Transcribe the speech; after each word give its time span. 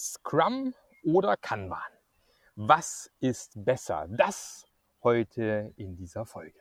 Scrum 0.00 0.74
oder 1.02 1.36
Kanban? 1.36 1.80
Was 2.54 3.10
ist 3.18 3.64
besser? 3.64 4.06
Das 4.08 4.64
heute 5.02 5.72
in 5.76 5.96
dieser 5.96 6.24
Folge. 6.24 6.60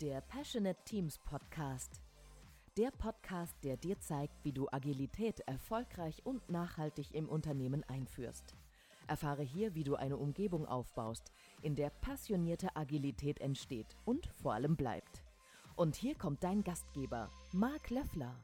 Der 0.00 0.22
Passionate 0.22 0.82
Teams 0.84 1.18
Podcast. 1.18 2.00
Der 2.78 2.90
Podcast, 2.90 3.54
der 3.64 3.76
dir 3.76 4.00
zeigt, 4.00 4.42
wie 4.44 4.52
du 4.52 4.66
Agilität 4.70 5.40
erfolgreich 5.40 6.24
und 6.24 6.48
nachhaltig 6.48 7.12
im 7.12 7.28
Unternehmen 7.28 7.84
einführst. 7.84 8.54
Erfahre 9.08 9.42
hier, 9.42 9.74
wie 9.74 9.84
du 9.84 9.96
eine 9.96 10.16
Umgebung 10.16 10.66
aufbaust, 10.66 11.32
in 11.62 11.74
der 11.74 11.90
passionierte 11.90 12.76
Agilität 12.76 13.40
entsteht 13.40 13.96
und 14.04 14.26
vor 14.42 14.54
allem 14.54 14.76
bleibt. 14.76 15.22
Und 15.76 15.96
hier 15.96 16.14
kommt 16.14 16.44
dein 16.44 16.64
Gastgeber, 16.64 17.30
Marc 17.52 17.90
Löffler. 17.90 18.34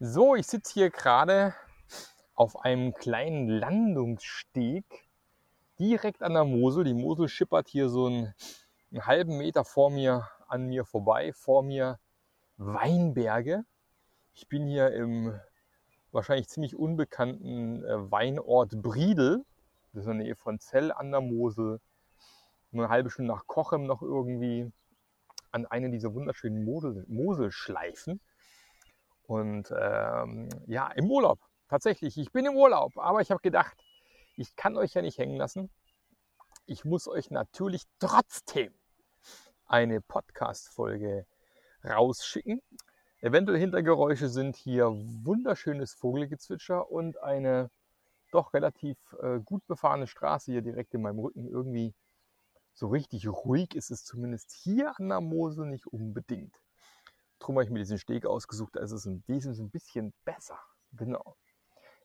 So, 0.00 0.34
ich 0.34 0.48
sitze 0.48 0.74
hier 0.74 0.90
gerade 0.90 1.54
auf 2.34 2.64
einem 2.64 2.92
kleinen 2.94 3.48
Landungssteg 3.48 4.84
direkt 5.78 6.22
an 6.22 6.34
der 6.34 6.44
Mosel. 6.44 6.84
Die 6.84 6.94
Mosel 6.94 7.28
schippert 7.28 7.68
hier 7.68 7.88
so 7.88 8.06
einen, 8.06 8.34
einen 8.90 9.06
halben 9.06 9.38
Meter 9.38 9.64
vor 9.64 9.90
mir 9.90 10.28
an 10.48 10.66
mir 10.66 10.84
vorbei. 10.84 11.32
Vor 11.32 11.62
mir 11.62 12.00
Weinberge. 12.56 13.64
Ich 14.34 14.48
bin 14.48 14.66
hier 14.66 14.92
im 14.92 15.38
wahrscheinlich 16.12 16.48
ziemlich 16.48 16.76
unbekannten 16.76 17.84
äh, 17.84 18.10
Weinort 18.10 18.80
Briedel. 18.82 19.44
Das 19.92 20.04
ist 20.04 20.10
in 20.10 20.18
der 20.18 20.26
Nähe 20.26 20.36
von 20.36 20.58
Zell 20.58 20.92
an 20.92 21.10
der 21.10 21.20
Mosel. 21.20 21.80
Nur 22.70 22.84
eine 22.84 22.92
halbe 22.92 23.10
Stunde 23.10 23.32
nach 23.32 23.46
Kochem 23.46 23.86
noch 23.86 24.02
irgendwie 24.02 24.70
an 25.50 25.66
einer 25.66 25.88
dieser 25.88 26.14
wunderschönen 26.14 26.64
Mosel, 26.64 27.04
Moselschleifen. 27.08 28.20
Und 29.26 29.72
ähm, 29.78 30.48
ja, 30.66 30.88
im 30.92 31.10
Urlaub. 31.10 31.38
Tatsächlich, 31.68 32.18
ich 32.18 32.32
bin 32.32 32.46
im 32.46 32.56
Urlaub. 32.56 32.96
Aber 32.96 33.20
ich 33.20 33.30
habe 33.30 33.40
gedacht, 33.40 33.76
ich 34.36 34.56
kann 34.56 34.76
euch 34.76 34.94
ja 34.94 35.02
nicht 35.02 35.18
hängen 35.18 35.36
lassen. 35.36 35.70
Ich 36.66 36.84
muss 36.84 37.08
euch 37.08 37.30
natürlich 37.30 37.84
trotzdem 37.98 38.72
eine 39.66 40.00
Podcast-Folge 40.00 41.26
rausschicken. 41.84 42.62
Eventuell 43.24 43.60
Hintergeräusche 43.60 44.28
sind 44.28 44.56
hier 44.56 44.86
wunderschönes 44.90 45.94
Vogelgezwitscher 45.94 46.90
und 46.90 47.22
eine 47.22 47.70
doch 48.32 48.52
relativ 48.52 48.98
äh, 49.22 49.38
gut 49.38 49.64
befahrene 49.68 50.08
Straße 50.08 50.50
hier 50.50 50.60
direkt 50.60 50.92
in 50.92 51.02
meinem 51.02 51.20
Rücken. 51.20 51.46
Irgendwie 51.46 51.94
so 52.74 52.88
richtig 52.88 53.28
ruhig 53.28 53.76
ist 53.76 53.92
es 53.92 54.02
zumindest 54.02 54.50
hier 54.50 54.98
an 54.98 55.08
der 55.08 55.20
Mosel 55.20 55.66
nicht 55.66 55.86
unbedingt. 55.86 56.60
Darum 57.38 57.54
habe 57.54 57.64
ich 57.64 57.70
mir 57.70 57.78
diesen 57.78 57.98
Steg 57.98 58.26
ausgesucht, 58.26 58.74
da 58.74 58.80
ist 58.80 58.90
es 58.90 59.06
ein, 59.06 59.22
ein 59.28 59.70
bisschen 59.70 60.12
besser. 60.24 60.58
Genau. 60.90 61.36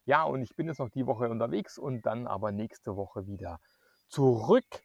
Ja, 0.06 0.22
und 0.23 0.44
ich 0.44 0.56
bin 0.56 0.68
jetzt 0.68 0.78
noch 0.78 0.92
die 0.92 1.08
Woche 1.08 1.32
unterwegs 1.32 1.80
und 1.80 2.06
dann 2.06 2.28
aber 2.28 2.52
nächste 2.52 2.95
Woche 2.95 3.26
wieder 3.26 3.60
zurück 4.08 4.84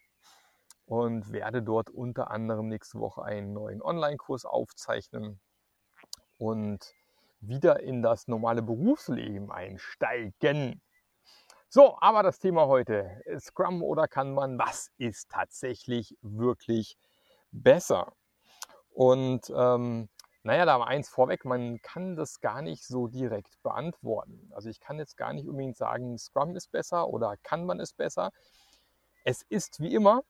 und 0.86 1.30
werde 1.30 1.62
dort 1.62 1.90
unter 1.90 2.30
anderem 2.30 2.68
nächste 2.68 3.00
Woche 3.00 3.22
einen 3.22 3.52
neuen 3.52 3.82
Online-Kurs 3.82 4.46
aufzeichnen 4.46 5.38
und 6.38 6.94
wieder 7.40 7.80
in 7.80 8.02
das 8.02 8.28
normale 8.28 8.62
Berufsleben 8.62 9.50
einsteigen. 9.50 10.80
So, 11.68 11.96
aber 12.00 12.22
das 12.22 12.38
Thema 12.38 12.66
heute, 12.66 13.22
Scrum 13.38 13.82
oder 13.82 14.06
kann 14.06 14.34
man, 14.34 14.58
was 14.58 14.90
ist 14.98 15.30
tatsächlich 15.30 16.16
wirklich 16.20 16.98
besser? 17.50 18.12
Und 18.90 19.50
ähm, 19.56 20.08
naja, 20.44 20.66
da 20.66 20.80
war 20.80 20.88
eins 20.88 21.08
vorweg, 21.08 21.44
man 21.44 21.80
kann 21.82 22.16
das 22.16 22.40
gar 22.40 22.62
nicht 22.62 22.84
so 22.86 23.06
direkt 23.06 23.62
beantworten. 23.62 24.50
Also 24.52 24.68
ich 24.68 24.80
kann 24.80 24.98
jetzt 24.98 25.16
gar 25.16 25.32
nicht 25.32 25.48
unbedingt 25.48 25.76
sagen, 25.76 26.18
Scrum 26.18 26.56
ist 26.56 26.72
besser 26.72 27.08
oder 27.08 27.36
kann 27.42 27.64
man 27.64 27.80
es 27.80 27.92
besser. 27.92 28.32
Es 29.24 29.42
ist 29.42 29.80
wie 29.80 29.94
immer 29.94 30.24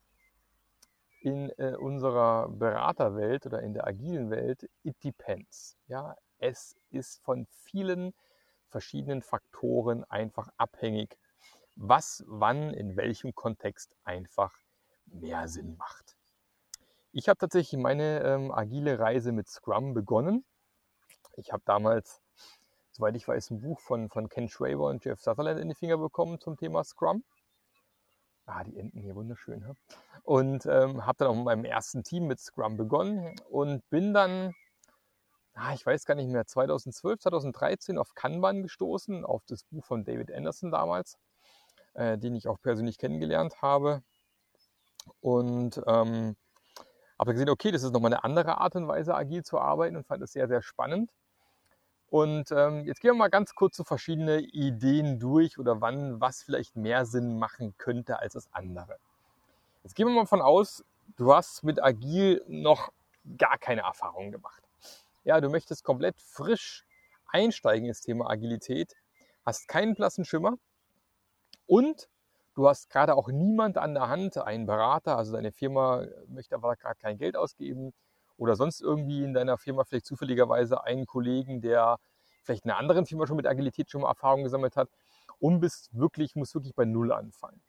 in 1.22 1.50
äh, 1.58 1.76
unserer 1.76 2.48
Beraterwelt 2.48 3.46
oder 3.46 3.62
in 3.62 3.74
der 3.74 3.86
agilen 3.86 4.30
Welt, 4.30 4.68
it 4.82 4.96
depends. 5.04 5.76
Ja, 5.86 6.16
es 6.38 6.76
ist 6.90 7.22
von 7.22 7.46
vielen 7.46 8.12
verschiedenen 8.68 9.22
Faktoren 9.22 10.04
einfach 10.04 10.48
abhängig, 10.56 11.16
was 11.76 12.24
wann 12.26 12.74
in 12.74 12.96
welchem 12.96 13.34
Kontext 13.34 13.94
einfach 14.04 14.52
mehr 15.06 15.46
Sinn 15.48 15.76
macht. 15.76 16.16
Ich 17.12 17.28
habe 17.28 17.38
tatsächlich 17.38 17.80
meine 17.80 18.22
ähm, 18.24 18.50
agile 18.50 18.98
Reise 18.98 19.32
mit 19.32 19.48
Scrum 19.48 19.94
begonnen. 19.94 20.44
Ich 21.36 21.52
habe 21.52 21.62
damals, 21.66 22.20
soweit 22.90 23.14
ich 23.16 23.28
weiß, 23.28 23.50
ein 23.50 23.60
Buch 23.60 23.80
von, 23.80 24.08
von 24.08 24.28
Ken 24.28 24.48
Schwaber 24.48 24.88
und 24.88 25.04
Jeff 25.04 25.20
Sutherland 25.20 25.60
in 25.60 25.68
die 25.68 25.74
Finger 25.74 25.98
bekommen 25.98 26.40
zum 26.40 26.56
Thema 26.56 26.82
Scrum. 26.84 27.22
Ah, 28.46 28.64
die 28.64 28.76
Enten 28.76 29.00
hier 29.00 29.14
wunderschön. 29.14 29.60
Ja? 29.60 29.74
Und 30.24 30.66
ähm, 30.66 31.06
habe 31.06 31.18
dann 31.18 31.28
auch 31.28 31.34
mit 31.34 31.44
meinem 31.44 31.64
ersten 31.64 32.02
Team 32.02 32.26
mit 32.26 32.40
Scrum 32.40 32.76
begonnen 32.76 33.36
und 33.48 33.88
bin 33.88 34.12
dann, 34.12 34.52
ah, 35.54 35.72
ich 35.74 35.86
weiß 35.86 36.04
gar 36.04 36.14
nicht 36.14 36.28
mehr, 36.28 36.46
2012, 36.46 37.20
2013 37.20 37.98
auf 37.98 38.14
Kanban 38.14 38.62
gestoßen, 38.62 39.24
auf 39.24 39.42
das 39.46 39.64
Buch 39.64 39.84
von 39.84 40.04
David 40.04 40.32
Anderson 40.32 40.70
damals, 40.72 41.18
äh, 41.94 42.18
den 42.18 42.34
ich 42.34 42.48
auch 42.48 42.60
persönlich 42.60 42.98
kennengelernt 42.98 43.62
habe. 43.62 44.02
Und 45.20 45.80
ähm, 45.86 46.36
habe 47.18 47.32
gesehen, 47.32 47.50
okay, 47.50 47.70
das 47.70 47.84
ist 47.84 47.92
nochmal 47.92 48.12
eine 48.12 48.24
andere 48.24 48.58
Art 48.58 48.74
und 48.74 48.88
Weise, 48.88 49.14
agil 49.14 49.44
zu 49.44 49.58
arbeiten 49.58 49.96
und 49.96 50.06
fand 50.06 50.22
es 50.22 50.32
sehr, 50.32 50.48
sehr 50.48 50.62
spannend. 50.62 51.10
Und 52.12 52.52
ähm, 52.52 52.84
jetzt 52.84 53.00
gehen 53.00 53.12
wir 53.12 53.16
mal 53.16 53.30
ganz 53.30 53.54
kurz 53.54 53.74
so 53.74 53.84
verschiedene 53.84 54.40
Ideen 54.40 55.18
durch 55.18 55.58
oder 55.58 55.80
wann 55.80 56.20
was 56.20 56.42
vielleicht 56.42 56.76
mehr 56.76 57.06
Sinn 57.06 57.38
machen 57.38 57.74
könnte 57.78 58.18
als 58.18 58.34
das 58.34 58.52
andere. 58.52 58.98
Jetzt 59.82 59.94
gehen 59.94 60.06
wir 60.08 60.14
mal 60.14 60.26
von 60.26 60.42
aus, 60.42 60.84
du 61.16 61.32
hast 61.32 61.64
mit 61.64 61.82
Agil 61.82 62.44
noch 62.48 62.92
gar 63.38 63.56
keine 63.56 63.80
Erfahrung 63.80 64.30
gemacht. 64.30 64.62
Ja, 65.24 65.40
du 65.40 65.48
möchtest 65.48 65.84
komplett 65.84 66.20
frisch 66.20 66.84
einsteigen 67.28 67.88
ins 67.88 68.02
Thema 68.02 68.28
Agilität, 68.28 68.94
hast 69.46 69.66
keinen 69.66 69.94
blassen 69.94 70.26
Schimmer 70.26 70.58
und 71.66 72.10
du 72.54 72.68
hast 72.68 72.90
gerade 72.90 73.14
auch 73.14 73.28
niemand 73.28 73.78
an 73.78 73.94
der 73.94 74.10
Hand, 74.10 74.36
einen 74.36 74.66
Berater, 74.66 75.16
also 75.16 75.32
deine 75.32 75.50
Firma 75.50 76.04
möchte 76.28 76.56
aber 76.56 76.76
gerade 76.76 76.98
kein 77.00 77.16
Geld 77.16 77.38
ausgeben, 77.38 77.94
oder 78.36 78.56
sonst 78.56 78.80
irgendwie 78.80 79.24
in 79.24 79.34
deiner 79.34 79.58
Firma 79.58 79.84
vielleicht 79.84 80.06
zufälligerweise 80.06 80.84
einen 80.84 81.06
Kollegen, 81.06 81.60
der 81.60 81.98
vielleicht 82.42 82.64
in 82.64 82.70
einer 82.70 82.80
anderen 82.80 83.06
Firma 83.06 83.26
schon 83.26 83.36
mit 83.36 83.46
Agilität 83.46 83.90
schon 83.90 84.02
mal 84.02 84.08
Erfahrung 84.08 84.42
gesammelt 84.42 84.76
hat 84.76 84.88
und 85.38 85.60
bist 85.60 85.90
wirklich, 85.92 86.34
muss 86.36 86.54
wirklich 86.54 86.74
bei 86.74 86.84
Null 86.84 87.12
anfangen. 87.12 87.60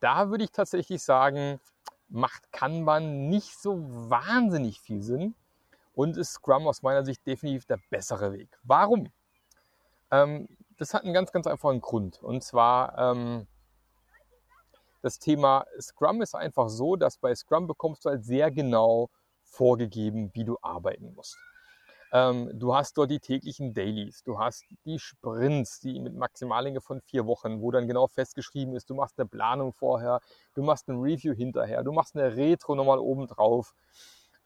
Da 0.00 0.30
würde 0.30 0.44
ich 0.44 0.52
tatsächlich 0.52 1.02
sagen, 1.02 1.60
macht 2.08 2.52
Kanban 2.52 3.28
nicht 3.28 3.58
so 3.58 3.78
wahnsinnig 3.88 4.80
viel 4.80 5.02
Sinn 5.02 5.34
und 5.94 6.16
ist 6.16 6.32
Scrum 6.32 6.66
aus 6.66 6.82
meiner 6.82 7.04
Sicht 7.04 7.26
definitiv 7.26 7.66
der 7.66 7.78
bessere 7.90 8.32
Weg. 8.32 8.58
Warum? 8.62 9.10
Ähm, 10.10 10.48
das 10.76 10.92
hat 10.92 11.04
einen 11.04 11.14
ganz, 11.14 11.32
ganz 11.32 11.46
einfachen 11.46 11.80
Grund. 11.80 12.22
Und 12.22 12.42
zwar 12.42 12.98
ähm, 12.98 13.46
das 15.02 15.18
Thema 15.18 15.66
Scrum 15.80 16.22
ist 16.22 16.34
einfach 16.34 16.68
so, 16.68 16.96
dass 16.96 17.18
bei 17.18 17.34
Scrum 17.34 17.66
bekommst 17.66 18.04
du 18.04 18.10
halt 18.10 18.24
sehr 18.24 18.50
genau 18.50 19.10
vorgegeben, 19.54 20.30
wie 20.34 20.44
du 20.44 20.58
arbeiten 20.62 21.14
musst. 21.14 21.38
Ähm, 22.12 22.48
du 22.54 22.74
hast 22.74 22.96
dort 22.96 23.10
die 23.10 23.18
täglichen 23.18 23.74
Dailies, 23.74 24.22
du 24.22 24.38
hast 24.38 24.64
die 24.84 25.00
Sprints, 25.00 25.80
die 25.80 25.98
mit 25.98 26.14
Maximallänge 26.14 26.80
von 26.80 27.00
vier 27.00 27.26
Wochen, 27.26 27.60
wo 27.60 27.72
dann 27.72 27.88
genau 27.88 28.06
festgeschrieben 28.06 28.76
ist, 28.76 28.88
du 28.88 28.94
machst 28.94 29.18
eine 29.18 29.26
Planung 29.26 29.72
vorher, 29.72 30.20
du 30.54 30.62
machst 30.62 30.88
ein 30.88 31.00
Review 31.00 31.34
hinterher, 31.34 31.82
du 31.82 31.90
machst 31.90 32.16
eine 32.16 32.36
Retro 32.36 32.76
nochmal 32.76 33.00
oben 33.00 33.26
drauf. 33.26 33.74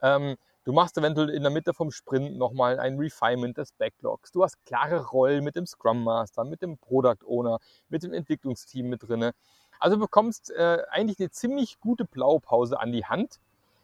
Ähm, 0.00 0.36
du 0.64 0.72
machst 0.72 0.96
eventuell 0.96 1.28
in 1.28 1.42
der 1.42 1.50
Mitte 1.50 1.74
vom 1.74 1.90
Sprint 1.90 2.38
nochmal 2.38 2.78
ein 2.78 2.98
Refinement 2.98 3.58
des 3.58 3.72
Backlogs. 3.72 4.32
Du 4.32 4.42
hast 4.42 4.64
klare 4.64 5.04
Rollen 5.04 5.44
mit 5.44 5.56
dem 5.56 5.66
Scrum 5.66 6.04
Master, 6.04 6.44
mit 6.44 6.62
dem 6.62 6.78
Product 6.78 7.22
Owner, 7.26 7.58
mit 7.90 8.02
dem 8.02 8.14
Entwicklungsteam 8.14 8.88
mit 8.88 9.06
drinne. 9.06 9.32
Also 9.78 9.98
bekommst 9.98 10.50
äh, 10.52 10.84
eigentlich 10.90 11.18
eine 11.20 11.30
ziemlich 11.30 11.80
gute 11.80 12.06
Blaupause 12.06 12.80
an 12.80 12.92
die 12.92 13.04
Hand, 13.04 13.40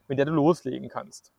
mit 0.08 0.18
der 0.18 0.26
du 0.26 0.32
loslegen 0.32 0.88
kannst. 0.88 1.32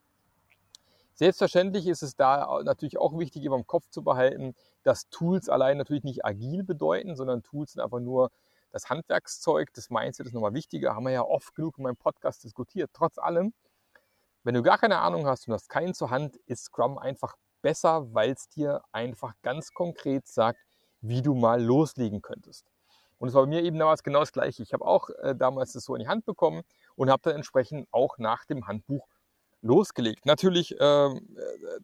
Selbstverständlich 1.13 1.87
ist 1.87 2.03
es 2.03 2.15
da 2.15 2.61
natürlich 2.63 2.97
auch 2.97 3.17
wichtig, 3.17 3.43
immer 3.43 3.55
im 3.55 3.65
Kopf 3.65 3.89
zu 3.89 4.03
behalten, 4.03 4.53
dass 4.83 5.09
Tools 5.09 5.47
allein 5.47 5.77
natürlich 5.77 6.03
nicht 6.03 6.25
agil 6.25 6.63
bedeuten, 6.63 7.15
sondern 7.15 7.41
Tools 7.41 7.71
sind 7.71 7.81
einfach 7.81 8.01
nur 8.01 8.31
das 8.71 8.89
Handwerkszeug, 8.89 9.71
das 9.73 9.89
Mindset 9.89 10.27
ist 10.27 10.33
nochmal 10.33 10.53
wichtiger, 10.53 10.93
haben 10.93 11.05
wir 11.05 11.13
ja 11.13 11.23
oft 11.23 11.55
genug 11.55 11.77
in 11.77 11.85
meinem 11.85 11.95
Podcast 11.95 12.43
diskutiert. 12.43 12.91
Trotz 12.93 13.17
allem, 13.17 13.53
wenn 14.43 14.53
du 14.53 14.61
gar 14.61 14.77
keine 14.77 14.99
Ahnung 14.99 15.25
hast 15.25 15.47
und 15.47 15.53
hast 15.53 15.69
keinen 15.69 15.93
zur 15.93 16.09
Hand, 16.09 16.35
ist 16.45 16.65
Scrum 16.65 16.97
einfach 16.97 17.35
besser, 17.61 18.13
weil 18.13 18.31
es 18.31 18.49
dir 18.49 18.81
einfach 18.91 19.33
ganz 19.41 19.71
konkret 19.73 20.27
sagt, 20.27 20.59
wie 20.99 21.21
du 21.21 21.33
mal 21.33 21.63
loslegen 21.63 22.21
könntest. 22.21 22.69
Und 23.17 23.29
es 23.29 23.33
war 23.33 23.43
bei 23.43 23.47
mir 23.47 23.63
eben 23.63 23.79
damals 23.79 24.03
genau 24.03 24.19
das 24.19 24.33
Gleiche. 24.33 24.61
Ich 24.61 24.73
habe 24.73 24.85
auch 24.85 25.09
äh, 25.21 25.33
damals 25.35 25.71
das 25.71 25.85
so 25.85 25.95
in 25.95 26.01
die 26.01 26.07
Hand 26.09 26.25
bekommen 26.25 26.63
und 26.95 27.09
habe 27.09 27.21
dann 27.23 27.35
entsprechend 27.35 27.87
auch 27.91 28.17
nach 28.17 28.45
dem 28.45 28.67
Handbuch 28.67 29.07
losgelegt. 29.61 30.25
Natürlich 30.25 30.79
äh, 30.79 31.09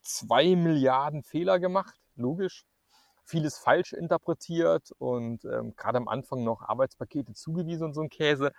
zwei 0.01 0.55
Milliarden 0.55 1.23
Fehler 1.23 1.59
gemacht, 1.59 1.95
logisch. 2.15 2.65
Vieles 3.23 3.57
falsch 3.57 3.93
interpretiert 3.93 4.91
und 4.97 5.45
ähm, 5.45 5.75
gerade 5.75 5.97
am 5.97 6.07
Anfang 6.07 6.43
noch 6.43 6.61
Arbeitspakete 6.63 7.33
zugewiesen 7.33 7.85
und 7.85 7.93
so 7.93 8.01
ein 8.01 8.09
Käse. 8.09 8.51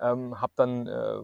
Ähm, 0.00 0.40
habe 0.40 0.52
dann 0.56 0.86
äh, 0.86 1.20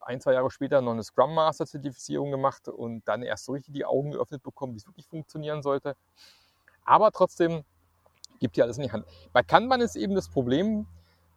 ein, 0.00 0.20
zwei 0.20 0.32
Jahre 0.32 0.50
später 0.50 0.80
noch 0.80 0.92
eine 0.92 1.02
Scrum 1.02 1.34
Master 1.34 1.66
Zertifizierung 1.66 2.30
gemacht 2.30 2.68
und 2.68 3.06
dann 3.06 3.22
erst 3.22 3.44
so 3.44 3.52
richtig 3.52 3.74
die 3.74 3.84
Augen 3.84 4.12
geöffnet 4.12 4.42
bekommen, 4.42 4.74
wie 4.74 4.78
es 4.78 4.86
wirklich 4.86 5.06
funktionieren 5.06 5.62
sollte. 5.62 5.96
Aber 6.84 7.10
trotzdem 7.10 7.64
gibt 8.38 8.56
dir 8.56 8.64
alles 8.64 8.78
in 8.78 8.84
die 8.84 8.92
Hand. 8.92 9.04
Bei 9.32 9.42
Kanban 9.42 9.80
ist 9.80 9.96
eben 9.96 10.14
das 10.14 10.28
Problem, 10.28 10.86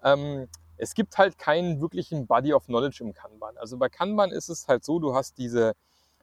ähm, 0.04 0.48
es 0.80 0.94
gibt 0.94 1.18
halt 1.18 1.38
keinen 1.38 1.81
wirklichen 1.81 2.26
Body 2.26 2.54
of 2.54 2.66
Knowledge 2.66 3.04
im 3.04 3.14
Kanban. 3.14 3.58
Also 3.58 3.78
bei 3.78 3.90
Kanban 3.90 4.31
ist 4.31 4.48
es 4.50 4.68
halt 4.68 4.86
so, 4.86 5.00
du 5.00 5.14
hast 5.14 5.38
diese 5.38 5.74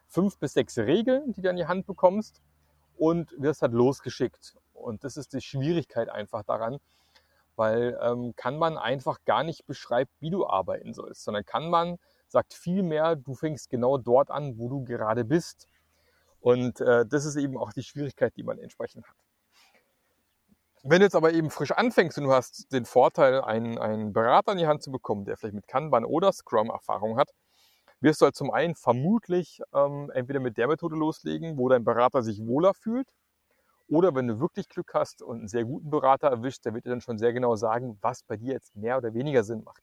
fünf 0.08 0.38
bis 0.38 0.54
sechs 0.54 0.78
Regeln, 0.78 1.32
die 1.34 1.42
du 1.42 1.50
in 1.50 1.56
die 1.56 1.66
Hand 1.66 1.86
bekommst 1.86 2.40
und 2.96 3.34
wirst 3.38 3.60
halt 3.60 3.72
losgeschickt. 3.72 4.56
Und 4.72 5.04
das 5.04 5.18
ist 5.18 5.34
die 5.34 5.42
Schwierigkeit 5.42 6.08
einfach 6.08 6.42
daran, 6.42 6.78
weil 7.56 7.98
ähm, 8.00 8.34
Kanban 8.34 8.78
einfach 8.78 9.18
gar 9.26 9.42
nicht 9.42 9.66
beschreibt, 9.66 10.12
wie 10.20 10.30
du 10.30 10.46
arbeiten 10.46 10.94
sollst, 10.94 11.24
sondern 11.24 11.44
Kanban 11.44 11.98
sagt 12.28 12.54
vielmehr, 12.54 13.14
du 13.14 13.34
fängst 13.34 13.68
genau 13.68 13.98
dort 13.98 14.30
an, 14.30 14.58
wo 14.58 14.70
du 14.70 14.84
gerade 14.84 15.24
bist. 15.24 15.68
Und 16.40 16.80
äh, 16.80 17.04
das 17.04 17.26
ist 17.26 17.36
eben 17.36 17.58
auch 17.58 17.72
die 17.74 17.82
Schwierigkeit, 17.82 18.34
die 18.36 18.42
man 18.42 18.58
entsprechend 18.58 19.06
hat. 19.06 19.16
Wenn 20.88 21.00
du 21.00 21.06
jetzt 21.06 21.16
aber 21.16 21.32
eben 21.32 21.50
frisch 21.50 21.72
anfängst 21.72 22.16
und 22.16 22.24
du 22.24 22.32
hast 22.32 22.72
den 22.72 22.84
Vorteil, 22.84 23.40
einen, 23.40 23.76
einen 23.76 24.12
Berater 24.12 24.52
in 24.52 24.58
die 24.58 24.68
Hand 24.68 24.84
zu 24.84 24.92
bekommen, 24.92 25.24
der 25.24 25.36
vielleicht 25.36 25.56
mit 25.56 25.66
Kanban 25.66 26.04
oder 26.04 26.32
Scrum 26.32 26.70
Erfahrung 26.70 27.18
hat, 27.18 27.30
wirst 27.98 28.20
du 28.20 28.26
halt 28.26 28.36
zum 28.36 28.52
einen 28.52 28.76
vermutlich 28.76 29.60
ähm, 29.74 30.12
entweder 30.14 30.38
mit 30.38 30.56
der 30.58 30.68
Methode 30.68 30.94
loslegen, 30.94 31.58
wo 31.58 31.68
dein 31.68 31.82
Berater 31.82 32.22
sich 32.22 32.38
wohler 32.38 32.72
fühlt, 32.72 33.08
oder 33.88 34.14
wenn 34.14 34.28
du 34.28 34.38
wirklich 34.38 34.68
Glück 34.68 34.94
hast 34.94 35.22
und 35.22 35.38
einen 35.38 35.48
sehr 35.48 35.64
guten 35.64 35.90
Berater 35.90 36.28
erwischt, 36.28 36.64
der 36.64 36.72
wird 36.72 36.86
dir 36.86 36.90
dann 36.90 37.00
schon 37.00 37.18
sehr 37.18 37.32
genau 37.32 37.56
sagen, 37.56 37.98
was 38.00 38.22
bei 38.22 38.36
dir 38.36 38.52
jetzt 38.52 38.76
mehr 38.76 38.96
oder 38.96 39.12
weniger 39.12 39.42
Sinn 39.42 39.64
macht. 39.64 39.82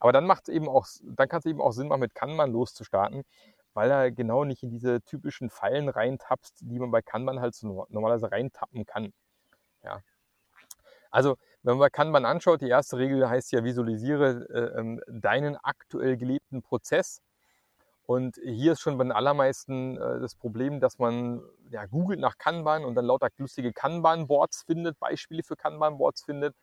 Aber 0.00 0.12
dann 0.12 0.26
dann 0.26 1.28
kann 1.28 1.40
es 1.40 1.44
eben 1.44 1.60
auch 1.60 1.72
Sinn 1.72 1.88
machen, 1.88 2.00
mit 2.00 2.14
Kanban 2.14 2.52
loszustarten, 2.52 3.22
weil 3.74 3.90
er 3.90 4.10
genau 4.12 4.44
nicht 4.44 4.62
in 4.62 4.70
diese 4.70 5.02
typischen 5.02 5.50
Fallen 5.50 5.90
reintappst, 5.90 6.62
die 6.62 6.78
man 6.78 6.90
bei 6.90 7.02
Kanban 7.02 7.40
halt 7.40 7.54
so 7.54 7.84
normalerweise 7.90 8.32
reintappen 8.32 8.86
kann. 8.86 9.12
Ja. 9.82 10.00
Also, 11.10 11.36
wenn 11.62 11.78
man 11.78 11.90
Kanban 11.90 12.24
anschaut, 12.24 12.60
die 12.60 12.68
erste 12.68 12.98
Regel 12.98 13.28
heißt 13.28 13.52
ja, 13.52 13.64
visualisiere 13.64 14.46
äh, 14.50 14.78
ähm, 14.78 15.00
deinen 15.06 15.56
aktuell 15.56 16.16
gelebten 16.16 16.62
Prozess. 16.62 17.20
Und 18.06 18.36
hier 18.42 18.72
ist 18.72 18.80
schon 18.80 18.96
bei 18.96 19.04
den 19.04 19.12
allermeisten 19.12 19.98
äh, 19.98 20.20
das 20.20 20.34
Problem, 20.34 20.80
dass 20.80 20.98
man 20.98 21.42
ja, 21.70 21.84
googelt 21.86 22.20
nach 22.20 22.38
Kanban 22.38 22.84
und 22.84 22.94
dann 22.94 23.04
lauter 23.04 23.28
lustige 23.36 23.72
Kanban-Boards 23.72 24.62
findet, 24.62 24.98
Beispiele 24.98 25.42
für 25.42 25.56
Kanban-Boards 25.56 26.24
findet 26.24 26.54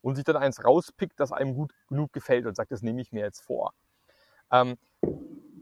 und 0.00 0.14
sich 0.14 0.24
dann 0.24 0.36
eins 0.36 0.64
rauspickt, 0.64 1.20
das 1.20 1.32
einem 1.32 1.54
gut 1.54 1.72
genug 1.88 2.12
gefällt 2.12 2.46
und 2.46 2.56
sagt, 2.56 2.72
das 2.72 2.82
nehme 2.82 3.02
ich 3.02 3.12
mir 3.12 3.24
jetzt 3.24 3.40
vor. 3.40 3.74
Ähm, 4.50 4.78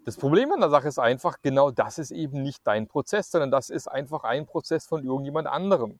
das 0.05 0.17
Problem 0.17 0.53
an 0.53 0.61
der 0.61 0.71
Sache 0.71 0.89
ist 0.89 0.99
einfach, 0.99 1.39
genau 1.43 1.71
das 1.71 1.99
ist 1.99 2.13
eben 2.13 2.43
nicht 2.43 2.67
dein 2.67 2.87
Prozess, 2.87 3.31
sondern 3.31 3.51
das 3.51 3.71
ist 3.71 3.89
einfach 3.89 4.25
ein 4.25 4.47
Prozess 4.47 4.87
von 4.87 5.05
irgendjemand 5.05 5.49
anderem. 5.49 5.99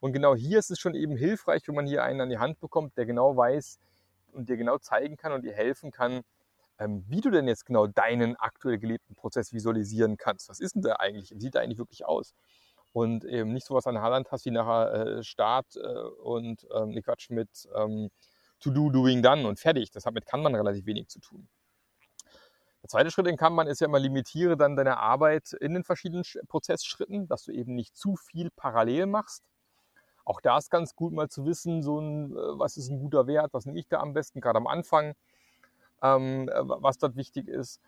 Und 0.00 0.12
genau 0.12 0.34
hier 0.34 0.58
ist 0.58 0.70
es 0.70 0.78
schon 0.78 0.94
eben 0.94 1.16
hilfreich, 1.16 1.66
wenn 1.66 1.74
man 1.74 1.86
hier 1.86 2.04
einen 2.04 2.20
an 2.20 2.30
die 2.30 2.38
Hand 2.38 2.60
bekommt, 2.60 2.96
der 2.96 3.06
genau 3.06 3.36
weiß 3.36 3.78
und 4.32 4.48
dir 4.48 4.56
genau 4.56 4.78
zeigen 4.78 5.16
kann 5.16 5.32
und 5.32 5.42
dir 5.42 5.52
helfen 5.52 5.90
kann, 5.90 6.22
ähm, 6.78 7.04
wie 7.08 7.20
du 7.20 7.30
denn 7.30 7.48
jetzt 7.48 7.64
genau 7.64 7.86
deinen 7.86 8.36
aktuell 8.36 8.78
gelebten 8.78 9.14
Prozess 9.14 9.52
visualisieren 9.52 10.16
kannst. 10.16 10.48
Was 10.48 10.60
ist 10.60 10.74
denn 10.74 10.82
der 10.82 11.00
eigentlich? 11.00 11.30
Wie 11.30 11.40
sieht 11.40 11.54
der 11.54 11.62
eigentlich 11.62 11.78
wirklich 11.78 12.04
aus? 12.04 12.34
Und 12.92 13.24
eben 13.24 13.52
nicht 13.52 13.66
sowas 13.66 13.86
an 13.86 13.94
der 13.94 14.02
Hand 14.02 14.30
hast 14.30 14.44
wie 14.44 14.50
nachher 14.50 14.92
äh, 14.92 15.22
Start 15.22 15.76
äh, 15.76 16.00
und 16.22 16.66
ne 16.86 17.02
Quatsch 17.02 17.30
mit 17.30 17.68
ähm, 17.74 18.10
To 18.60 18.70
Do, 18.70 18.90
Doing, 18.90 19.22
Done 19.22 19.46
und 19.46 19.58
fertig. 19.58 19.90
Das 19.90 20.06
hat 20.06 20.14
mit 20.14 20.26
Kanban 20.26 20.54
relativ 20.54 20.86
wenig 20.86 21.08
zu 21.08 21.20
tun. 21.20 21.48
Der 22.82 22.88
zweite 22.88 23.10
Schritt 23.10 23.26
in 23.26 23.36
Kanban 23.36 23.66
ist 23.66 23.80
ja 23.80 23.86
immer, 23.86 23.98
limitiere 23.98 24.56
dann 24.56 24.76
deine 24.76 24.98
Arbeit 24.98 25.52
in 25.54 25.74
den 25.74 25.84
verschiedenen 25.84 26.24
Prozessschritten, 26.46 27.26
dass 27.26 27.44
du 27.44 27.52
eben 27.52 27.74
nicht 27.74 27.96
zu 27.96 28.16
viel 28.16 28.50
parallel 28.50 29.06
machst, 29.06 29.42
auch 30.26 30.40
da 30.40 30.58
ist 30.58 30.70
ganz 30.70 30.94
gut 30.94 31.12
mal 31.12 31.28
zu 31.28 31.46
wissen, 31.46 31.82
so 31.82 31.98
ein, 32.00 32.32
äh, 32.32 32.58
was 32.58 32.76
ist 32.76 32.90
ein 32.90 32.98
guter 32.98 33.26
Wert, 33.26 33.54
was 33.54 33.64
nehme 33.64 33.78
ich 33.78 33.88
da 33.88 34.00
am 34.00 34.12
besten, 34.12 34.40
gerade 34.40 34.58
am 34.58 34.66
Anfang, 34.66 35.14
ähm, 36.02 36.48
äh, 36.48 36.60
was 36.62 36.98
dort 36.98 37.16
wichtig 37.16 37.48
ist. 37.48 37.80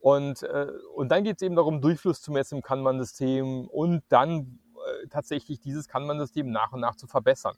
Und, 0.00 0.42
äh, 0.42 0.66
und 0.96 1.10
dann 1.10 1.22
geht 1.22 1.36
es 1.36 1.42
eben 1.42 1.54
darum, 1.54 1.80
Durchfluss 1.80 2.20
zu 2.20 2.32
messen 2.32 2.56
im 2.56 2.62
Kanban-System 2.62 3.68
und 3.68 4.02
dann 4.08 4.58
äh, 4.74 5.06
tatsächlich 5.08 5.60
dieses 5.60 5.86
Kanban-System 5.86 6.50
nach 6.50 6.72
und 6.72 6.80
nach 6.80 6.96
zu 6.96 7.06
verbessern. 7.06 7.56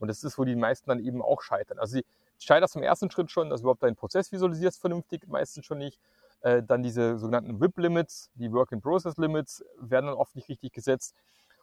Und 0.00 0.08
das 0.08 0.24
ist, 0.24 0.38
wo 0.38 0.44
die 0.44 0.56
meisten 0.56 0.88
dann 0.88 0.98
eben 0.98 1.22
auch 1.22 1.42
scheitern. 1.42 1.78
Also 1.78 1.98
sie 1.98 2.04
scheiterst 2.38 2.74
im 2.74 2.82
ersten 2.82 3.10
Schritt 3.10 3.30
schon, 3.30 3.50
dass 3.50 3.60
du 3.60 3.64
überhaupt 3.64 3.82
deinen 3.82 3.96
Prozess 3.96 4.32
visualisierst 4.32 4.80
vernünftig, 4.80 5.28
meistens 5.28 5.66
schon 5.66 5.78
nicht. 5.78 6.00
Äh, 6.40 6.62
dann 6.62 6.82
diese 6.82 7.18
sogenannten 7.18 7.60
WIP-Limits, 7.60 8.30
die 8.34 8.50
Work-in-Process-Limits, 8.50 9.62
werden 9.78 10.06
dann 10.06 10.16
oft 10.16 10.34
nicht 10.34 10.48
richtig 10.48 10.72
gesetzt. 10.72 11.14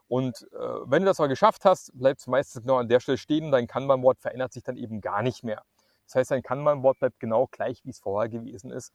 Und 0.08 0.48
äh, 0.54 0.58
wenn 0.86 1.04
du 1.04 1.08
das 1.08 1.20
aber 1.20 1.28
geschafft 1.28 1.66
hast, 1.66 1.92
bleibt 1.98 2.22
es 2.22 2.28
meistens 2.28 2.62
genau 2.62 2.78
an 2.78 2.88
der 2.88 3.00
Stelle 3.00 3.18
stehen. 3.18 3.52
Dein 3.52 3.68
Kanban-Board 3.68 4.20
verändert 4.20 4.54
sich 4.54 4.64
dann 4.64 4.78
eben 4.78 5.02
gar 5.02 5.22
nicht 5.22 5.44
mehr. 5.44 5.64
Das 6.06 6.16
heißt, 6.16 6.32
dein 6.32 6.44
Kanban-Board 6.44 7.00
bleibt 7.00 7.20
genau 7.20 7.48
gleich, 7.48 7.84
wie 7.84 7.90
es 7.90 8.00
vorher 8.00 8.30
gewesen 8.30 8.72
ist. 8.72 8.94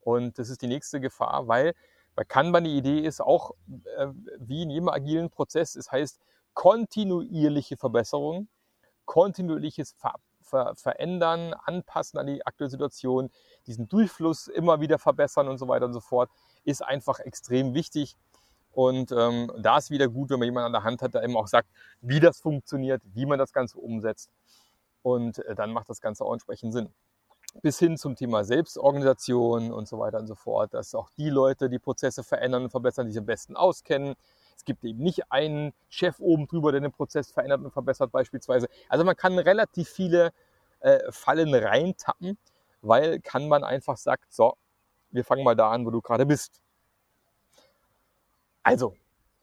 Und 0.00 0.38
das 0.38 0.48
ist 0.48 0.62
die 0.62 0.66
nächste 0.66 1.00
Gefahr, 1.00 1.46
weil 1.46 1.74
bei 2.14 2.24
Kanban 2.24 2.64
die 2.64 2.76
Idee 2.76 3.00
ist 3.00 3.20
auch, 3.20 3.52
äh, 3.98 4.06
wie 4.38 4.62
in 4.62 4.70
jedem 4.70 4.88
agilen 4.88 5.28
Prozess, 5.28 5.76
es 5.76 5.92
heißt 5.92 6.18
kontinuierliche 6.54 7.76
Verbesserung, 7.76 8.48
kontinuierliches 9.04 9.92
Ver 9.92 10.14
Ver 10.40 10.74
Verändern, 10.76 11.54
Anpassen 11.54 12.18
an 12.20 12.28
die 12.28 12.46
aktuelle 12.46 12.70
Situation, 12.70 13.30
diesen 13.66 13.88
Durchfluss 13.88 14.46
immer 14.46 14.80
wieder 14.80 14.98
verbessern 14.98 15.48
und 15.48 15.58
so 15.58 15.66
weiter 15.66 15.86
und 15.86 15.92
so 15.92 16.00
fort, 16.00 16.30
ist 16.64 16.82
einfach 16.84 17.18
extrem 17.18 17.74
wichtig. 17.74 18.16
Und 18.76 19.10
ähm, 19.10 19.50
da 19.56 19.78
ist 19.78 19.90
wieder 19.90 20.06
gut, 20.06 20.28
wenn 20.28 20.38
man 20.38 20.44
jemanden 20.44 20.66
an 20.66 20.72
der 20.72 20.84
Hand 20.84 21.00
hat, 21.00 21.14
der 21.14 21.22
eben 21.22 21.34
auch 21.34 21.46
sagt, 21.46 21.66
wie 22.02 22.20
das 22.20 22.42
funktioniert, 22.42 23.00
wie 23.14 23.24
man 23.24 23.38
das 23.38 23.54
Ganze 23.54 23.78
umsetzt. 23.78 24.28
Und 25.00 25.38
äh, 25.46 25.54
dann 25.54 25.72
macht 25.72 25.88
das 25.88 26.02
Ganze 26.02 26.26
auch 26.26 26.32
entsprechend 26.34 26.74
Sinn. 26.74 26.90
Bis 27.62 27.78
hin 27.78 27.96
zum 27.96 28.16
Thema 28.16 28.44
Selbstorganisation 28.44 29.72
und 29.72 29.88
so 29.88 29.98
weiter 29.98 30.18
und 30.18 30.26
so 30.26 30.34
fort, 30.34 30.74
dass 30.74 30.94
auch 30.94 31.08
die 31.16 31.30
Leute 31.30 31.70
die 31.70 31.78
Prozesse 31.78 32.22
verändern 32.22 32.64
und 32.64 32.70
verbessern, 32.70 33.06
die 33.06 33.12
sich 33.12 33.20
am 33.20 33.24
besten 33.24 33.56
auskennen. 33.56 34.14
Es 34.58 34.66
gibt 34.66 34.84
eben 34.84 35.02
nicht 35.02 35.32
einen 35.32 35.72
Chef 35.88 36.20
oben 36.20 36.46
drüber, 36.46 36.70
der 36.70 36.82
den 36.82 36.92
Prozess 36.92 37.30
verändert 37.30 37.62
und 37.62 37.70
verbessert 37.70 38.12
beispielsweise. 38.12 38.68
Also 38.90 39.06
man 39.06 39.16
kann 39.16 39.38
relativ 39.38 39.88
viele 39.88 40.34
äh, 40.80 40.98
Fallen 41.10 41.54
reintappen, 41.54 42.36
weil 42.82 43.20
kann 43.20 43.48
man 43.48 43.64
einfach 43.64 43.96
sagt, 43.96 44.34
so, 44.34 44.54
wir 45.12 45.24
fangen 45.24 45.44
mal 45.44 45.56
da 45.56 45.70
an, 45.70 45.86
wo 45.86 45.90
du 45.90 46.02
gerade 46.02 46.26
bist. 46.26 46.60
Also, 48.66 48.94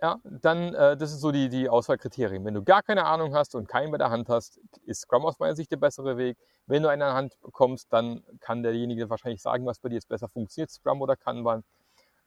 ja, 0.01 0.19
dann, 0.23 0.73
äh, 0.73 0.97
das 0.97 1.13
ist 1.13 1.21
so 1.21 1.31
die, 1.31 1.47
die 1.47 1.69
Auswahlkriterien. 1.69 2.43
Wenn 2.43 2.53
du 2.53 2.63
gar 2.63 2.83
keine 2.83 3.05
Ahnung 3.05 3.33
hast 3.33 3.55
und 3.55 3.69
keinen 3.69 3.89
bei 3.89 3.97
der 3.97 4.09
Hand 4.09 4.27
hast, 4.27 4.59
ist 4.85 5.01
Scrum 5.01 5.25
aus 5.25 5.39
meiner 5.39 5.55
Sicht 5.55 5.71
der 5.71 5.77
bessere 5.77 6.17
Weg. 6.17 6.37
Wenn 6.67 6.83
du 6.83 6.89
einen 6.89 7.01
an 7.01 7.09
der 7.09 7.15
Hand 7.15 7.41
bekommst, 7.41 7.87
dann 7.91 8.21
kann 8.41 8.63
derjenige 8.63 9.09
wahrscheinlich 9.09 9.41
sagen, 9.41 9.65
was 9.65 9.79
bei 9.79 9.87
dir 9.87 9.95
jetzt 9.95 10.09
besser 10.09 10.27
funktioniert, 10.27 10.71
Scrum 10.71 11.01
oder 11.01 11.15
Kanban. 11.15 11.63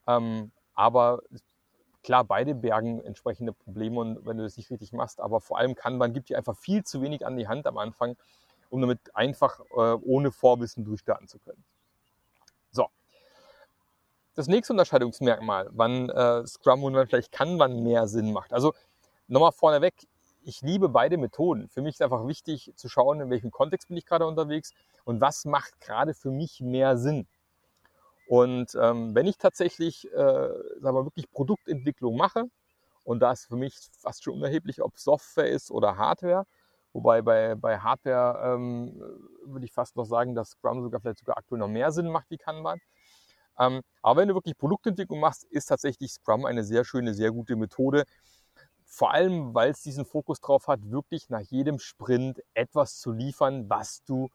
Ähm, 0.07 0.51
aber 0.73 1.21
klar, 2.03 2.23
beide 2.23 2.55
bergen 2.55 2.99
entsprechende 3.01 3.53
Probleme 3.53 3.99
und 3.99 4.25
wenn 4.25 4.37
du 4.37 4.43
das 4.43 4.57
nicht 4.57 4.71
richtig 4.71 4.93
machst, 4.93 5.19
aber 5.19 5.39
vor 5.39 5.59
allem 5.59 5.75
Kanban 5.75 6.13
gibt 6.13 6.29
dir 6.29 6.37
einfach 6.37 6.55
viel 6.55 6.83
zu 6.83 7.01
wenig 7.03 7.27
an 7.27 7.37
die 7.37 7.47
Hand 7.47 7.67
am 7.67 7.77
Anfang, 7.77 8.15
um 8.71 8.81
damit 8.81 8.99
einfach 9.15 9.59
äh, 9.71 9.93
ohne 10.01 10.31
Vorwissen 10.31 10.83
durchstarten 10.83 11.27
zu 11.27 11.37
können. 11.39 11.63
Das 14.37 14.47
nächste 14.47 14.73
Unterscheidungsmerkmal, 14.73 15.67
wann 15.71 16.11
äh, 16.11 16.45
Scrum 16.45 16.83
und 16.83 16.93
wann 16.93 17.07
vielleicht 17.07 17.31
Kanban 17.31 17.81
mehr 17.81 18.07
Sinn 18.07 18.31
macht. 18.33 18.53
Also 18.53 18.75
nochmal 19.27 19.51
vorneweg, 19.51 19.95
ich 20.43 20.61
liebe 20.61 20.89
beide 20.89 21.17
Methoden. 21.17 21.69
Für 21.69 21.81
mich 21.81 21.95
ist 21.95 22.03
einfach 22.03 22.27
wichtig 22.27 22.71
zu 22.75 22.87
schauen, 22.87 23.19
in 23.19 23.31
welchem 23.31 23.49
Kontext 23.49 23.87
bin 23.87 23.97
ich 23.97 24.05
gerade 24.05 24.27
unterwegs 24.27 24.75
und 25.05 25.21
was 25.21 25.45
macht 25.45 25.81
gerade 25.81 26.13
für 26.13 26.29
mich 26.29 26.61
mehr 26.61 26.99
Sinn. 26.99 27.25
Und 28.27 28.77
ähm, 28.79 29.15
wenn 29.15 29.25
ich 29.25 29.39
tatsächlich, 29.39 30.05
äh, 30.13 30.15
sagen 30.15 30.95
wir, 30.95 31.05
wirklich 31.05 31.31
Produktentwicklung 31.31 32.15
mache, 32.15 32.43
und 33.03 33.21
da 33.21 33.31
ist 33.31 33.45
für 33.45 33.55
mich 33.55 33.75
fast 33.99 34.23
schon 34.23 34.35
unerheblich, 34.35 34.83
ob 34.83 34.99
Software 34.99 35.49
ist 35.49 35.71
oder 35.71 35.97
Hardware, 35.97 36.45
wobei 36.93 37.23
bei, 37.23 37.55
bei 37.55 37.79
Hardware 37.79 38.53
ähm, 38.53 39.01
würde 39.45 39.65
ich 39.65 39.73
fast 39.73 39.95
noch 39.95 40.05
sagen, 40.05 40.35
dass 40.35 40.51
Scrum 40.51 40.83
sogar 40.83 41.01
vielleicht 41.01 41.21
sogar 41.21 41.39
aktuell 41.39 41.57
noch 41.57 41.69
mehr 41.69 41.91
Sinn 41.91 42.11
macht 42.11 42.29
wie 42.29 42.37
Kanban. 42.37 42.79
Ähm, 43.59 43.81
aber 44.01 44.21
wenn 44.21 44.27
du 44.29 44.35
wirklich 44.35 44.57
Produktentwicklung 44.57 45.19
machst, 45.19 45.43
ist 45.45 45.65
tatsächlich 45.67 46.11
Scrum 46.11 46.45
eine 46.45 46.63
sehr 46.63 46.83
schöne, 46.85 47.13
sehr 47.13 47.31
gute 47.31 47.55
Methode. 47.55 48.05
vor 48.85 49.11
allem, 49.13 49.53
weil 49.53 49.71
es 49.71 49.81
diesen 49.81 50.05
Fokus 50.05 50.39
drauf 50.39 50.67
hat, 50.67 50.79
wirklich 50.89 51.29
nach 51.29 51.41
jedem 51.41 51.77
Sprint 51.77 52.41
etwas 52.53 52.99
zu 52.99 53.11
liefern, 53.11 53.69
was 53.69 54.03
du, 54.05 54.29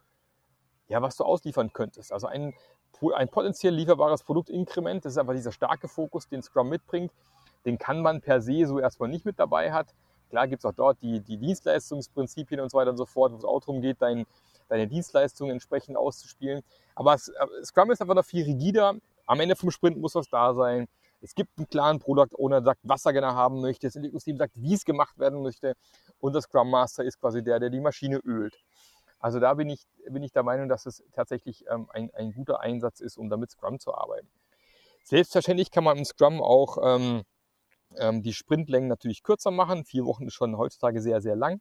ja, 0.88 1.00
was 1.02 1.16
du 1.16 1.24
ausliefern 1.24 1.72
könntest. 1.72 2.12
Also 2.12 2.26
ein, 2.26 2.54
ein 3.14 3.28
potenziell 3.28 3.74
lieferbares 3.74 4.22
Produktinkrement, 4.22 5.04
das 5.04 5.14
ist 5.14 5.18
einfach 5.18 5.34
dieser 5.34 5.52
starke 5.52 5.88
Fokus, 5.88 6.28
den 6.28 6.42
Scrum 6.42 6.68
mitbringt. 6.68 7.12
Den 7.64 7.78
kann 7.78 8.02
man 8.02 8.20
per 8.20 8.42
se 8.42 8.66
so 8.66 8.78
erstmal 8.78 9.08
nicht 9.08 9.24
mit 9.24 9.38
dabei 9.38 9.72
hat. 9.72 9.94
Klar 10.28 10.48
gibt 10.48 10.60
es 10.60 10.66
auch 10.66 10.74
dort 10.74 11.00
die, 11.02 11.20
die 11.20 11.38
Dienstleistungsprinzipien 11.38 12.60
und 12.60 12.70
so 12.70 12.78
weiter 12.78 12.90
und 12.90 12.96
so 12.96 13.06
fort, 13.06 13.32
wo 13.32 13.36
es 13.36 13.44
auch 13.44 13.60
darum 13.60 13.80
geht, 13.80 14.00
dein, 14.00 14.26
deine 14.68 14.86
Dienstleistungen 14.86 15.52
entsprechend 15.52 15.96
auszuspielen. 15.96 16.62
Aber 16.94 17.14
äh, 17.14 17.64
Scrum 17.64 17.90
ist 17.90 18.00
einfach 18.02 18.14
noch 18.14 18.24
viel 18.24 18.44
rigider. 18.44 18.94
Am 19.26 19.40
Ende 19.40 19.56
vom 19.56 19.70
Sprint 19.70 19.98
muss 19.98 20.14
was 20.14 20.28
da 20.28 20.54
sein. 20.54 20.88
Es 21.20 21.34
gibt 21.34 21.56
einen 21.56 21.68
klaren 21.68 22.00
Product 22.00 22.36
Owner, 22.36 22.60
der 22.60 22.72
sagt, 22.72 22.80
was 22.82 23.06
er 23.06 23.12
gerne 23.12 23.34
haben 23.34 23.60
möchte. 23.60 23.86
Das 23.86 23.94
Entwicklungsteam 23.94 24.36
sagt, 24.36 24.60
wie 24.60 24.74
es 24.74 24.84
gemacht 24.84 25.18
werden 25.18 25.42
möchte. 25.42 25.74
Und 26.18 26.34
das 26.34 26.44
Scrum 26.44 26.70
Master 26.70 27.04
ist 27.04 27.20
quasi 27.20 27.42
der, 27.42 27.60
der 27.60 27.70
die 27.70 27.80
Maschine 27.80 28.18
ölt. 28.24 28.58
Also 29.20 29.38
da 29.38 29.54
bin 29.54 29.68
ich, 29.68 29.86
bin 30.10 30.24
ich 30.24 30.32
der 30.32 30.42
Meinung, 30.42 30.68
dass 30.68 30.84
es 30.84 31.04
tatsächlich 31.12 31.64
ähm, 31.70 31.88
ein, 31.92 32.10
ein 32.14 32.32
guter 32.32 32.60
Einsatz 32.60 32.98
ist, 32.98 33.16
um 33.16 33.30
damit 33.30 33.52
Scrum 33.52 33.78
zu 33.78 33.94
arbeiten. 33.94 34.28
Selbstverständlich 35.04 35.70
kann 35.70 35.84
man 35.84 35.98
im 35.98 36.04
Scrum 36.04 36.42
auch 36.42 36.78
ähm, 36.82 37.22
ähm, 37.98 38.22
die 38.22 38.32
Sprintlängen 38.32 38.88
natürlich 38.88 39.22
kürzer 39.22 39.52
machen. 39.52 39.84
Vier 39.84 40.04
Wochen 40.06 40.26
ist 40.26 40.34
schon 40.34 40.56
heutzutage 40.56 41.00
sehr, 41.00 41.20
sehr 41.20 41.36
lang. 41.36 41.60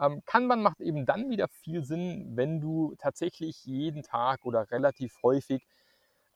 Ähm, 0.00 0.22
Kanban 0.24 0.62
macht 0.62 0.80
eben 0.80 1.04
dann 1.04 1.28
wieder 1.28 1.48
viel 1.48 1.84
Sinn, 1.84 2.32
wenn 2.36 2.60
du 2.60 2.94
tatsächlich 2.98 3.64
jeden 3.64 4.02
Tag 4.02 4.44
oder 4.44 4.70
relativ 4.70 5.14
häufig 5.22 5.66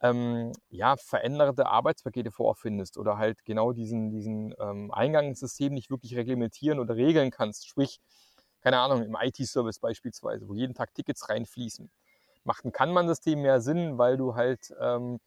ähm, 0.02 0.52
ja, 0.68 0.96
veränderte 0.96 1.66
Arbeitspakete 1.66 2.30
vorfindest 2.30 2.98
oder 2.98 3.18
halt 3.18 3.44
genau 3.44 3.72
diesen, 3.72 4.10
diesen 4.10 4.54
ähm, 4.60 4.90
Eingangssystem 4.92 5.72
nicht 5.72 5.90
wirklich 5.90 6.16
reglementieren 6.16 6.78
oder 6.78 6.96
regeln 6.96 7.30
kannst. 7.30 7.66
Sprich, 7.66 8.00
keine 8.60 8.78
Ahnung, 8.78 9.02
im 9.02 9.16
IT-Service 9.18 9.78
beispielsweise, 9.78 10.48
wo 10.48 10.54
jeden 10.54 10.74
Tag 10.74 10.94
Tickets 10.94 11.28
reinfließen. 11.28 11.90
Macht 12.44 12.64
ein 12.64 12.72
Kanban-System 12.72 13.40
mehr 13.40 13.60
Sinn, 13.60 13.98
weil 13.98 14.16
du 14.16 14.34
halt, 14.34 14.72
ähm, 14.80 15.18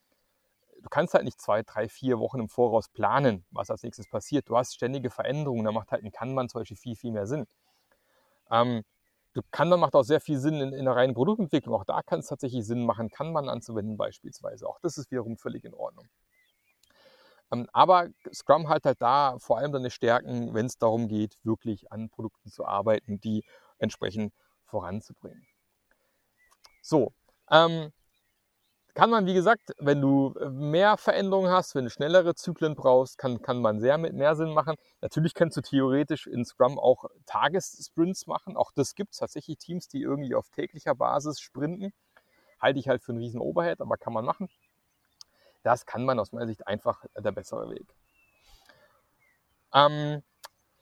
du 0.82 0.90
kannst 0.90 1.14
halt 1.14 1.26
nicht 1.26 1.42
zwei, 1.42 1.64
drei, 1.64 1.90
vier 1.90 2.20
Wochen 2.20 2.40
im 2.40 2.50
Voraus 2.50 2.90
planen, 2.90 3.46
was 3.52 3.70
als 3.72 3.84
nächstes 3.84 4.10
passiert. 4.10 4.50
Du 4.50 4.58
hast 4.58 4.76
ständige 4.76 5.10
Veränderungen, 5.10 5.66
da 5.66 5.72
macht 5.72 5.92
halt 5.92 6.04
ein 6.04 6.12
Kanban 6.12 6.48
zum 6.48 6.62
Beispiel 6.62 6.78
viel, 6.78 6.96
viel 6.96 7.12
mehr 7.12 7.28
Sinn. 7.28 7.46
Ähm, 8.52 8.84
Kanban 9.52 9.80
macht 9.80 9.96
auch 9.96 10.04
sehr 10.04 10.20
viel 10.20 10.40
Sinn 10.40 10.56
in, 10.56 10.74
in 10.74 10.86
der 10.86 10.96
reinen 10.96 11.14
Produktentwicklung. 11.14 11.76
Auch 11.76 11.86
da 11.86 12.02
kann 12.02 12.20
es 12.20 12.28
tatsächlich 12.28 12.66
Sinn 12.66 12.86
machen, 12.86 13.10
Kanban 13.10 13.50
anzuwenden 13.50 13.98
beispielsweise. 13.98 14.68
Auch 14.68 14.80
das 14.82 14.98
ist 14.98 15.12
wiederum 15.12 15.38
völlig 15.38 15.66
in 15.66 15.74
Ordnung. 15.74 16.08
Ähm, 17.52 17.68
aber 17.74 18.10
Scrum 18.34 18.70
hat 18.70 18.86
halt 18.86 19.02
da 19.02 19.38
vor 19.40 19.58
allem 19.58 19.72
seine 19.72 19.90
Stärken, 19.90 20.54
wenn 20.54 20.66
es 20.66 20.78
darum 20.78 21.08
geht, 21.08 21.38
wirklich 21.44 21.92
an 21.92 22.10
Produkten 22.10 22.50
zu 22.50 22.66
arbeiten, 22.66 23.20
die 23.20 23.44
entsprechend 23.78 24.34
voranzubringen. 24.66 25.48
So, 26.82 27.14
ähm, 27.52 27.92
kann 28.94 29.10
man, 29.10 29.26
wie 29.26 29.34
gesagt, 29.34 29.74
wenn 29.78 30.02
du 30.02 30.34
äh, 30.40 30.50
mehr 30.50 30.98
Veränderungen 30.98 31.52
hast, 31.52 31.76
wenn 31.76 31.86
du 31.86 31.90
schnellere 31.90 32.36
Zyklen 32.36 32.76
brauchst, 32.76 33.18
kann, 33.18 33.42
kann 33.42 33.62
man 33.62 33.80
sehr 33.80 33.98
mit 33.98 34.14
mehr 34.14 34.36
Sinn 34.36 34.54
machen. 34.54 34.76
Natürlich 35.02 35.34
kannst 35.34 35.58
du 35.58 35.62
theoretisch 35.62 36.28
in 36.28 36.44
Scrum 36.46 36.80
auch 36.80 37.06
Tagessprints 37.26 38.28
machen. 38.28 38.58
Auch 38.58 38.72
das 38.74 38.96
gibt 38.96 39.14
es 39.14 39.20
tatsächlich 39.20 39.58
Teams, 39.58 39.88
die 39.88 40.02
irgendwie 40.02 40.36
auf 40.36 40.50
täglicher 40.50 40.96
Basis 40.96 41.40
sprinten. 41.40 41.94
Halte 42.60 42.80
ich 42.80 42.90
halt 42.90 43.02
für 43.02 43.12
einen 43.12 43.22
riesen 43.22 43.40
Overhead, 43.40 43.80
aber 43.80 43.98
kann 43.98 44.14
man 44.14 44.26
machen. 44.26 44.50
Das 45.64 45.86
kann 45.86 46.04
man 46.04 46.20
aus 46.20 46.32
meiner 46.32 46.48
Sicht 46.48 46.68
einfach 46.68 47.06
der 47.18 47.32
bessere 47.32 47.70
Weg. 47.70 47.86
Ähm, 49.74 50.24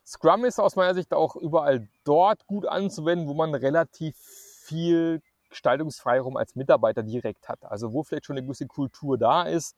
Scrum 0.05 0.45
ist 0.45 0.59
aus 0.59 0.75
meiner 0.75 0.93
Sicht 0.93 1.13
auch 1.13 1.35
überall 1.35 1.87
dort 2.05 2.47
gut 2.47 2.65
anzuwenden, 2.65 3.27
wo 3.27 3.33
man 3.33 3.53
relativ 3.53 4.15
viel 4.17 5.21
Gestaltungsfreiraum 5.49 6.37
als 6.37 6.55
Mitarbeiter 6.55 7.03
direkt 7.03 7.49
hat. 7.49 7.63
Also 7.65 7.93
wo 7.93 8.03
vielleicht 8.03 8.25
schon 8.25 8.37
eine 8.37 8.45
gewisse 8.45 8.67
Kultur 8.67 9.17
da 9.17 9.43
ist, 9.43 9.75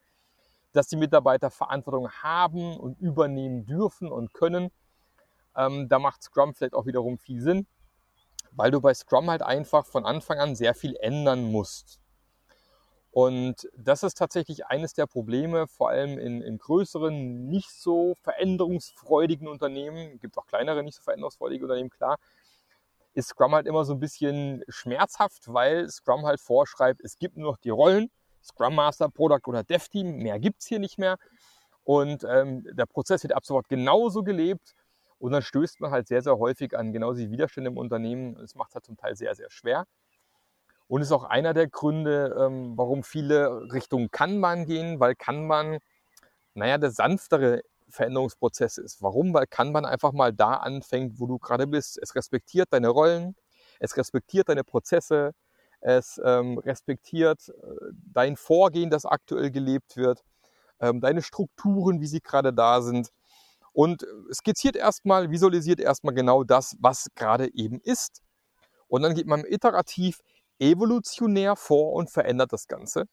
dass 0.72 0.88
die 0.88 0.98
Mitarbeiter 0.98 1.50
Verantwortung 1.50 2.10
haben 2.12 2.78
und 2.78 3.00
übernehmen 3.00 3.66
dürfen 3.66 4.12
und 4.12 4.34
können. 4.34 4.72
Ähm, 5.56 5.90
da 5.90 6.00
macht 6.00 6.24
Scrum 6.24 6.54
vielleicht 6.54 6.74
auch 6.74 6.86
wiederum 6.86 7.18
viel 7.18 7.42
Sinn, 7.42 7.68
weil 8.52 8.72
du 8.72 8.82
bei 8.82 8.94
Scrum 8.94 9.30
halt 9.30 9.42
einfach 9.42 9.86
von 9.86 10.06
Anfang 10.06 10.40
an 10.40 10.56
sehr 10.56 10.76
viel 10.76 10.96
ändern 10.98 11.52
musst. 11.52 12.00
Und 13.12 13.68
das 13.76 14.04
ist 14.04 14.20
tatsächlich 14.20 14.68
eines 14.68 14.94
der 14.94 15.08
Probleme, 15.08 15.68
vor 15.68 15.90
allem 15.90 16.20
in, 16.20 16.44
in 16.44 16.60
größeren, 16.60 17.48
nicht 17.48 17.72
so 17.72 18.14
veränderungsfreudigen 18.22 19.48
Unternehmen. 19.48 20.20
Gibt 20.20 20.38
auch 20.38 20.46
kleinere, 20.46 20.84
nicht 20.84 20.96
so 20.96 21.02
veränderungsfreudige 21.02 21.66
Unternehmen, 21.66 21.90
klar 21.90 22.18
ist 23.20 23.30
Scrum 23.30 23.54
halt 23.54 23.68
immer 23.68 23.86
so 23.86 23.94
ein 23.94 24.00
bisschen 24.00 24.64
schmerzhaft, 24.68 25.54
weil 25.54 25.90
Scrum 25.90 26.26
halt 26.26 26.40
vorschreibt, 26.40 27.02
es 27.02 27.18
gibt 27.18 27.38
nur 27.38 27.52
noch 27.52 27.58
die 27.58 27.70
Rollen, 27.70 28.10
Scrum 28.44 28.76
Master, 28.76 29.10
Product 29.10 29.48
oder 29.48 29.64
Dev 29.64 29.88
Team, 29.90 30.18
mehr 30.18 30.40
gibt 30.40 30.62
es 30.62 30.68
hier 30.68 30.80
nicht 30.80 30.98
mehr. 30.98 31.18
Und 31.84 32.24
ähm, 32.24 32.66
der 32.72 32.86
Prozess 32.86 33.24
wird 33.24 33.34
ab 33.34 33.46
sofort 33.46 33.68
genauso 33.70 34.24
gelebt. 34.24 34.76
Und 35.18 35.34
dann 35.34 35.42
stößt 35.42 35.82
man 35.82 35.92
halt 35.92 36.08
sehr, 36.08 36.22
sehr 36.22 36.38
häufig 36.38 36.78
an 36.78 36.94
genau 36.94 37.14
diese 37.14 37.30
Widerstände 37.30 37.70
im 37.70 37.78
Unternehmen. 37.78 38.36
Das 38.36 38.56
macht 38.56 38.70
es 38.70 38.76
halt 38.76 38.86
zum 38.86 38.96
Teil 38.96 39.16
sehr, 39.16 39.36
sehr 39.36 39.50
schwer. 39.50 39.86
Und 40.88 41.02
ist 41.02 41.12
auch 41.12 41.24
einer 41.24 41.54
der 41.54 41.68
Gründe, 41.68 42.36
ähm, 42.40 42.78
warum 42.78 43.04
viele 43.04 43.72
Richtung 43.74 44.10
Kanban 44.12 44.66
gehen, 44.66 45.00
weil 45.00 45.16
Kanban, 45.16 45.80
naja, 46.54 46.78
der 46.78 46.92
sanftere 46.92 47.62
Veränderungsprozess 47.90 48.78
ist. 48.78 49.02
Warum? 49.02 49.34
Weil 49.34 49.48
Kanban 49.48 49.86
einfach 49.86 50.12
mal 50.12 50.34
da 50.34 50.54
anfängt, 50.56 51.20
wo 51.20 51.28
du 51.28 51.38
gerade 51.40 51.68
bist. 51.68 52.00
Es 52.02 52.16
respektiert 52.16 52.70
deine 52.72 52.90
Rollen, 52.90 53.36
es 53.80 53.98
respektiert 53.98 54.50
deine 54.50 54.64
Prozesse, 54.64 55.34
es 55.82 56.20
ähm, 56.24 56.58
respektiert 56.60 57.50
äh, 57.50 57.54
dein 58.14 58.36
Vorgehen, 58.36 58.90
das 58.90 59.06
aktuell 59.06 59.52
gelebt 59.52 59.96
wird, 59.98 60.24
ähm, 60.80 61.02
deine 61.02 61.22
Strukturen, 61.22 62.02
wie 62.02 62.08
sie 62.08 62.22
gerade 62.22 62.54
da 62.54 62.82
sind. 62.82 63.10
Und 63.72 64.06
skizziert 64.32 64.76
erstmal, 64.76 65.30
visualisiert 65.32 65.80
erstmal 65.80 66.14
genau 66.14 66.44
das, 66.44 66.76
was 66.80 67.08
gerade 67.16 67.54
eben 67.54 67.80
ist. 67.82 68.22
Und 68.88 69.04
dann 69.04 69.14
geht 69.16 69.28
man 69.28 69.46
iterativ, 69.46 70.20
evolutionär 70.60 71.56
vor 71.56 71.94
und 71.94 72.10
verändert 72.10 72.52
das 72.52 72.68
Ganze. 72.68 73.06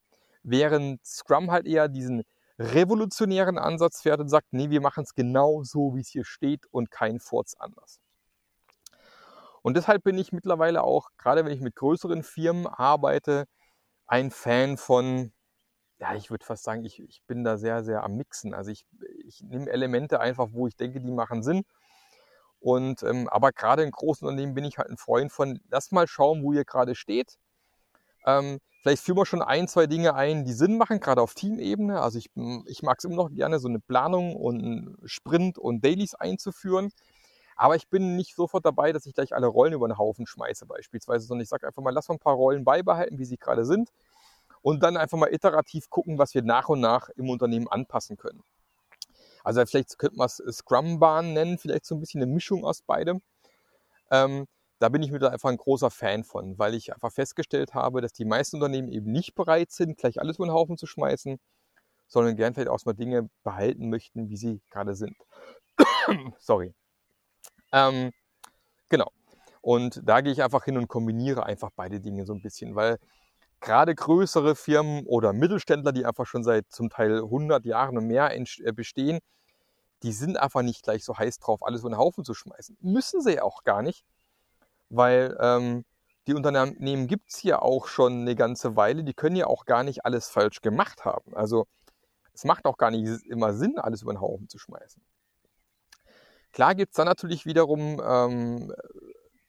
Während 0.42 1.04
Scrum 1.04 1.50
halt 1.50 1.66
eher 1.66 1.88
diesen 1.88 2.22
revolutionären 2.58 3.58
Ansatz 3.58 4.02
fährt 4.02 4.20
und 4.20 4.28
sagt, 4.28 4.52
nee, 4.52 4.70
wir 4.70 4.80
machen 4.80 5.04
es 5.04 5.14
genau 5.14 5.62
so, 5.62 5.94
wie 5.94 6.00
es 6.00 6.08
hier 6.08 6.24
steht 6.24 6.66
und 6.70 6.90
kein 6.90 7.20
Furz 7.20 7.54
anders. 7.58 8.00
Und 9.62 9.76
deshalb 9.76 10.04
bin 10.04 10.16
ich 10.16 10.32
mittlerweile 10.32 10.82
auch, 10.82 11.10
gerade 11.18 11.44
wenn 11.44 11.52
ich 11.52 11.60
mit 11.60 11.74
größeren 11.74 12.22
Firmen 12.22 12.66
arbeite, 12.66 13.46
ein 14.06 14.30
Fan 14.30 14.76
von, 14.76 15.32
ja, 15.98 16.14
ich 16.14 16.30
würde 16.30 16.44
fast 16.44 16.62
sagen, 16.62 16.84
ich, 16.84 17.00
ich 17.00 17.22
bin 17.26 17.42
da 17.42 17.58
sehr, 17.58 17.82
sehr 17.82 18.04
am 18.04 18.14
Mixen. 18.14 18.54
Also 18.54 18.70
ich, 18.70 18.86
ich 19.26 19.42
nehme 19.42 19.68
Elemente 19.68 20.20
einfach, 20.20 20.48
wo 20.52 20.66
ich 20.66 20.76
denke, 20.76 21.00
die 21.00 21.10
machen 21.10 21.42
Sinn. 21.42 21.64
Und 22.60 23.02
ähm, 23.02 23.28
aber 23.28 23.52
gerade 23.52 23.82
in 23.82 23.90
großen 23.90 24.26
Unternehmen 24.26 24.54
bin 24.54 24.64
ich 24.64 24.78
halt 24.78 24.88
ein 24.88 24.98
Freund 24.98 25.32
von, 25.32 25.60
lass 25.68 25.90
mal 25.90 26.06
schauen, 26.06 26.42
wo 26.42 26.52
ihr 26.52 26.64
gerade 26.64 26.94
steht. 26.94 27.36
Ähm, 28.24 28.60
Vielleicht 28.86 29.02
führen 29.02 29.18
wir 29.18 29.26
schon 29.26 29.42
ein, 29.42 29.66
zwei 29.66 29.88
Dinge 29.88 30.14
ein, 30.14 30.44
die 30.44 30.52
Sinn 30.52 30.78
machen, 30.78 31.00
gerade 31.00 31.20
auf 31.20 31.34
Teamebene. 31.34 32.00
Also 32.00 32.20
ich, 32.20 32.30
ich 32.66 32.84
mag 32.84 32.98
es 32.98 33.04
immer 33.04 33.16
noch 33.16 33.32
gerne, 33.32 33.58
so 33.58 33.66
eine 33.66 33.80
Planung 33.80 34.36
und 34.36 34.96
Sprint 35.04 35.58
und 35.58 35.84
Dailies 35.84 36.14
einzuführen. 36.14 36.92
Aber 37.56 37.74
ich 37.74 37.88
bin 37.88 38.14
nicht 38.14 38.36
sofort 38.36 38.64
dabei, 38.64 38.92
dass 38.92 39.04
ich 39.04 39.12
gleich 39.12 39.34
alle 39.34 39.48
Rollen 39.48 39.72
über 39.72 39.88
den 39.88 39.98
Haufen 39.98 40.24
schmeiße 40.24 40.66
beispielsweise, 40.66 41.26
sondern 41.26 41.42
ich 41.42 41.48
sage 41.48 41.66
einfach 41.66 41.82
mal, 41.82 41.90
lass 41.90 42.06
mal 42.06 42.14
ein 42.14 42.20
paar 42.20 42.36
Rollen 42.36 42.62
beibehalten, 42.62 43.18
wie 43.18 43.24
sie 43.24 43.38
gerade 43.38 43.64
sind. 43.64 43.90
Und 44.62 44.84
dann 44.84 44.96
einfach 44.96 45.18
mal 45.18 45.34
iterativ 45.34 45.90
gucken, 45.90 46.18
was 46.18 46.32
wir 46.34 46.42
nach 46.42 46.68
und 46.68 46.78
nach 46.78 47.08
im 47.16 47.28
Unternehmen 47.28 47.66
anpassen 47.66 48.16
können. 48.16 48.44
Also 49.42 49.66
vielleicht 49.66 49.98
könnte 49.98 50.16
man 50.16 50.26
es 50.26 50.36
Scrum-Bahn 50.36 51.32
nennen, 51.32 51.58
vielleicht 51.58 51.86
so 51.86 51.96
ein 51.96 52.00
bisschen 52.00 52.22
eine 52.22 52.32
Mischung 52.32 52.64
aus 52.64 52.82
beidem. 52.82 53.20
Ähm, 54.12 54.46
da 54.78 54.88
bin 54.88 55.02
ich 55.02 55.10
mir 55.10 55.18
da 55.18 55.28
einfach 55.28 55.48
ein 55.48 55.56
großer 55.56 55.90
Fan 55.90 56.24
von, 56.24 56.58
weil 56.58 56.74
ich 56.74 56.92
einfach 56.92 57.12
festgestellt 57.12 57.74
habe, 57.74 58.00
dass 58.00 58.12
die 58.12 58.24
meisten 58.24 58.56
Unternehmen 58.56 58.88
eben 58.88 59.10
nicht 59.10 59.34
bereit 59.34 59.70
sind, 59.70 59.96
gleich 59.96 60.20
alles 60.20 60.36
über 60.36 60.46
den 60.46 60.52
Haufen 60.52 60.76
zu 60.76 60.86
schmeißen, 60.86 61.38
sondern 62.08 62.36
gern 62.36 62.54
vielleicht 62.54 62.68
auch 62.68 62.84
mal 62.84 62.94
Dinge 62.94 63.28
behalten 63.42 63.88
möchten, 63.88 64.28
wie 64.28 64.36
sie 64.36 64.60
gerade 64.70 64.94
sind. 64.94 65.16
Sorry. 66.38 66.74
Ähm, 67.72 68.12
genau. 68.88 69.10
Und 69.62 70.00
da 70.04 70.20
gehe 70.20 70.32
ich 70.32 70.42
einfach 70.42 70.64
hin 70.64 70.76
und 70.76 70.88
kombiniere 70.88 71.44
einfach 71.44 71.70
beide 71.74 72.00
Dinge 72.00 72.26
so 72.26 72.34
ein 72.34 72.42
bisschen, 72.42 72.74
weil 72.76 72.98
gerade 73.60 73.94
größere 73.94 74.54
Firmen 74.54 75.04
oder 75.06 75.32
Mittelständler, 75.32 75.92
die 75.92 76.04
einfach 76.04 76.26
schon 76.26 76.44
seit 76.44 76.70
zum 76.70 76.90
Teil 76.90 77.18
100 77.18 77.64
Jahren 77.64 77.98
und 77.98 78.06
mehr 78.06 78.30
äh, 78.32 78.72
bestehen, 78.72 79.18
die 80.02 80.12
sind 80.12 80.36
einfach 80.36 80.62
nicht 80.62 80.82
gleich 80.82 81.04
so 81.04 81.16
heiß 81.16 81.38
drauf, 81.38 81.62
alles 81.62 81.80
über 81.80 81.90
den 81.90 81.98
Haufen 81.98 82.24
zu 82.24 82.34
schmeißen. 82.34 82.76
Müssen 82.80 83.22
sie 83.22 83.34
ja 83.34 83.42
auch 83.42 83.64
gar 83.64 83.82
nicht, 83.82 84.04
weil 84.88 85.36
ähm, 85.40 85.84
die 86.26 86.34
Unternehmen 86.34 87.06
gibt 87.06 87.30
es 87.30 87.42
ja 87.42 87.60
auch 87.60 87.86
schon 87.86 88.22
eine 88.22 88.34
ganze 88.34 88.76
Weile, 88.76 89.04
die 89.04 89.14
können 89.14 89.36
ja 89.36 89.46
auch 89.46 89.64
gar 89.64 89.84
nicht 89.84 90.04
alles 90.04 90.28
falsch 90.28 90.60
gemacht 90.60 91.04
haben. 91.04 91.36
Also 91.36 91.66
es 92.32 92.44
macht 92.44 92.66
auch 92.66 92.76
gar 92.76 92.90
nicht 92.90 93.24
immer 93.26 93.54
Sinn, 93.54 93.78
alles 93.78 94.02
über 94.02 94.12
den 94.12 94.20
Haufen 94.20 94.48
zu 94.48 94.58
schmeißen. 94.58 95.02
Klar 96.52 96.74
gibt 96.74 96.92
es 96.92 96.96
dann 96.96 97.06
natürlich 97.06 97.46
wiederum 97.46 98.00
ähm, 98.04 98.72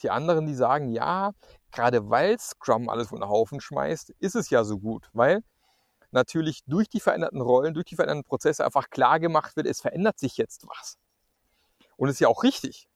die 0.02 0.10
anderen, 0.10 0.46
die 0.46 0.54
sagen, 0.54 0.92
ja, 0.92 1.32
gerade 1.72 2.10
weil 2.10 2.40
Scrum 2.40 2.90
alles 2.90 3.10
von 3.10 3.22
den 3.22 3.30
Haufen 3.30 3.60
schmeißt, 3.60 4.12
ist 4.20 4.36
es 4.36 4.50
ja 4.50 4.64
so 4.64 4.78
gut, 4.78 5.10
weil 5.14 5.44
natürlich 6.12 6.64
durch 6.66 6.90
die 6.90 7.00
veränderten 7.00 7.42
Rollen, 7.42 7.74
durch 7.74 7.86
die 7.86 7.96
veränderten 7.96 8.24
Prozesse 8.24 8.66
einfach 8.66 8.90
klar 8.90 9.20
gemacht 9.20 9.56
wird, 9.56 9.68
es 9.68 9.82
verändert 9.82 10.20
sich 10.20 10.38
jetzt 10.38 10.68
was. 10.68 10.98
Und 11.96 12.10
ist 12.10 12.20
ja 12.20 12.28
auch 12.28 12.44
richtig. 12.44 12.88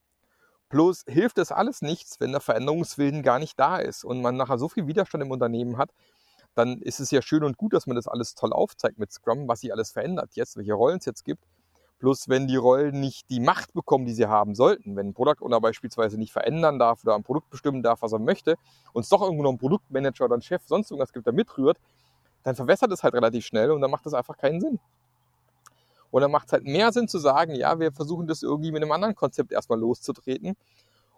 Bloß 0.72 1.04
hilft 1.08 1.38
das 1.38 1.52
alles 1.52 1.82
nichts, 1.82 2.22
wenn 2.22 2.32
der 2.32 2.40
Veränderungswillen 2.40 3.24
gar 3.24 3.40
nicht 3.40 3.60
da 3.60 3.78
ist 3.78 4.06
und 4.06 4.22
man 4.22 4.38
nachher 4.38 4.58
so 4.58 4.70
viel 4.70 4.88
Widerstand 4.88 5.22
im 5.22 5.30
Unternehmen 5.30 5.78
hat, 5.78 5.92
dann 6.56 6.82
ist 6.82 7.02
es 7.02 7.12
ja 7.12 7.22
schön 7.22 7.44
und 7.44 7.58
gut, 7.58 7.74
dass 7.74 7.88
man 7.88 7.98
das 7.98 8.08
alles 8.08 8.36
toll 8.36 8.54
aufzeigt 8.54 8.98
mit 8.98 9.12
Scrum, 9.12 9.50
was 9.50 9.62
sich 9.62 9.74
alles 9.74 9.92
verändert 9.92 10.32
jetzt, 10.36 10.56
welche 10.56 10.74
Rollen 10.74 11.00
es 11.00 11.06
jetzt 11.06 11.26
gibt. 11.26 11.44
Bloß 12.00 12.30
wenn 12.30 12.48
die 12.48 12.56
Rollen 12.56 13.02
nicht 13.02 13.30
die 13.30 13.42
Macht 13.42 13.74
bekommen, 13.74 14.06
die 14.06 14.14
sie 14.14 14.28
haben 14.28 14.56
sollten, 14.56 14.96
wenn 14.96 15.10
ein 15.10 15.14
Product 15.14 15.44
Owner 15.46 15.60
beispielsweise 15.60 16.18
nicht 16.18 16.32
verändern 16.32 16.80
darf 16.80 17.04
oder 17.04 17.16
ein 17.16 17.24
Produkt 17.24 17.50
bestimmen 17.50 17.84
darf, 17.84 18.02
was 18.02 18.14
er 18.14 18.20
möchte, 18.20 18.56
und 18.94 19.04
es 19.04 19.10
doch 19.10 19.22
irgendwo 19.22 19.44
noch 19.44 19.52
einen 19.52 19.60
Produktmanager 19.60 20.26
oder 20.26 20.36
einen 20.36 20.42
Chef, 20.42 20.62
sonst 20.66 20.90
irgendwas 20.90 21.12
gibt, 21.12 21.26
der 21.26 21.34
mitrührt, 21.34 21.78
dann 22.44 22.56
verwässert 22.56 22.92
es 22.92 23.04
halt 23.04 23.14
relativ 23.14 23.46
schnell 23.46 23.72
und 23.72 23.82
dann 23.82 23.92
macht 23.92 24.06
das 24.06 24.14
einfach 24.14 24.38
keinen 24.38 24.62
Sinn. 24.62 24.80
Und 26.12 26.22
dann 26.22 26.32
macht 26.32 26.48
es 26.48 26.54
halt 26.54 26.66
mehr 26.66 26.92
Sinn 26.92 27.08
zu 27.08 27.18
sagen, 27.18 27.56
ja, 27.56 27.80
wir 27.80 27.92
versuchen 27.92 28.28
das 28.28 28.44
irgendwie 28.44 28.72
mit 28.72 28.84
einem 28.84 28.92
anderen 28.92 29.16
Konzept 29.16 29.52
erstmal 29.52 29.80
loszutreten. 29.80 30.56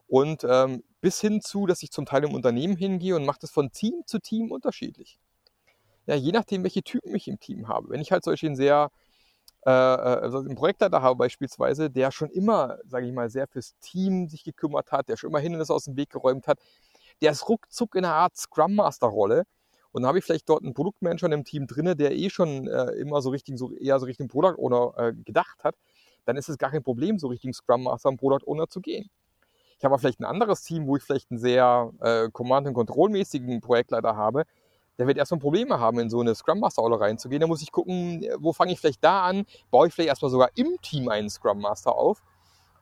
Und 0.07 0.45
ähm, 0.47 0.83
bis 1.01 1.19
hin 1.19 1.41
zu, 1.41 1.65
dass 1.65 1.81
ich 1.81 1.91
zum 1.91 2.05
Teil 2.05 2.23
im 2.23 2.33
Unternehmen 2.33 2.77
hingehe 2.77 3.15
und 3.15 3.25
mache 3.25 3.39
das 3.41 3.51
von 3.51 3.71
Team 3.71 4.03
zu 4.05 4.19
Team 4.19 4.51
unterschiedlich. 4.51 5.17
Ja, 6.05 6.15
je 6.15 6.31
nachdem, 6.31 6.63
welche 6.63 6.83
Typen 6.83 7.15
ich 7.15 7.27
im 7.27 7.39
Team 7.39 7.67
habe. 7.67 7.89
Wenn 7.89 8.01
ich 8.01 8.11
halt 8.11 8.23
solche 8.23 8.47
einen 8.47 8.55
sehr, 8.55 8.91
äh 9.65 9.69
also 9.69 10.39
einen 10.39 10.55
Projektleiter 10.55 11.01
habe 11.01 11.15
beispielsweise, 11.15 11.89
der 11.89 12.11
schon 12.11 12.29
immer, 12.29 12.77
sage 12.85 13.07
ich 13.07 13.13
mal, 13.13 13.29
sehr 13.29 13.47
fürs 13.47 13.75
Team 13.79 14.27
sich 14.27 14.43
gekümmert 14.43 14.91
hat, 14.91 15.09
der 15.09 15.17
schon 15.17 15.29
immer 15.29 15.39
Hindernisse 15.39 15.73
aus 15.73 15.85
dem 15.85 15.95
Weg 15.97 16.09
geräumt 16.11 16.47
hat, 16.47 16.59
der 17.21 17.31
ist 17.31 17.47
ruckzuck 17.49 17.95
in 17.95 18.05
einer 18.05 18.15
Art 18.15 18.37
Scrum 18.37 18.75
Master 18.75 19.07
Rolle 19.07 19.45
und 19.93 20.01
dann 20.01 20.09
habe 20.09 20.17
ich 20.17 20.25
vielleicht 20.25 20.49
dort 20.49 20.63
einen 20.63 20.73
Produktmanager 20.73 21.31
im 21.31 21.45
Team 21.45 21.67
drin, 21.67 21.95
der 21.95 22.15
eh 22.15 22.29
schon 22.29 22.67
äh, 22.67 22.91
immer 22.93 23.21
so 23.21 23.29
richtig, 23.29 23.57
so 23.59 23.71
eher 23.71 23.99
so 23.99 24.07
Richtung 24.07 24.27
Product 24.27 24.57
Owner 24.57 24.93
äh, 24.97 25.13
gedacht 25.13 25.63
hat. 25.63 25.75
Dann 26.25 26.35
ist 26.35 26.49
es 26.49 26.57
gar 26.57 26.71
kein 26.71 26.81
Problem, 26.83 27.19
so 27.19 27.27
Richtung 27.27 27.53
Scrum 27.53 27.83
Master 27.83 28.09
und 28.09 28.17
Product 28.17 28.45
Owner 28.47 28.67
zu 28.67 28.81
gehen. 28.81 29.09
Ich 29.77 29.85
habe 29.85 29.97
vielleicht 29.99 30.19
ein 30.19 30.25
anderes 30.25 30.63
Team, 30.63 30.87
wo 30.87 30.97
ich 30.97 31.03
vielleicht 31.03 31.29
einen 31.29 31.39
sehr 31.39 31.91
äh, 31.99 32.29
Command- 32.31 32.67
und 32.67 32.73
Control-mäßigen 32.73 33.61
Projektleiter 33.61 34.15
habe. 34.15 34.45
Der 34.97 35.05
wird 35.05 35.17
erstmal 35.17 35.39
Probleme 35.39 35.79
haben, 35.79 35.99
in 35.99 36.09
so 36.09 36.21
eine 36.21 36.33
Scrum 36.33 36.59
Master 36.59 36.81
Rolle 36.81 36.99
reinzugehen. 36.99 37.41
Da 37.41 37.47
muss 37.47 37.61
ich 37.61 37.71
gucken, 37.71 38.25
wo 38.39 38.51
fange 38.51 38.71
ich 38.71 38.79
vielleicht 38.79 39.03
da 39.03 39.25
an? 39.25 39.45
Baue 39.69 39.87
ich 39.87 39.93
vielleicht 39.93 40.09
erstmal 40.09 40.31
sogar 40.31 40.49
im 40.55 40.77
Team 40.81 41.09
einen 41.09 41.29
Scrum 41.29 41.59
Master 41.59 41.95
auf? 41.95 42.23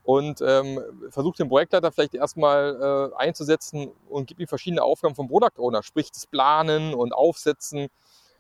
Und 0.04 0.42
ähm, 0.42 0.80
versucht 1.10 1.40
den 1.40 1.50
Projektleiter 1.50 1.92
vielleicht 1.92 2.16
erstmal 2.16 3.12
äh, 3.14 3.16
einzusetzen 3.18 3.92
und 4.10 4.28
gibt 4.28 4.40
ihm 4.40 4.48
verschiedene 4.48 4.84
Aufgaben 4.84 5.16
vom 5.16 5.28
Product 5.28 5.60
Owner, 5.60 5.84
sprich 5.84 6.12
das 6.12 6.26
Planen 6.26 6.94
und 6.94 7.14
Aufsetzen 7.14 7.88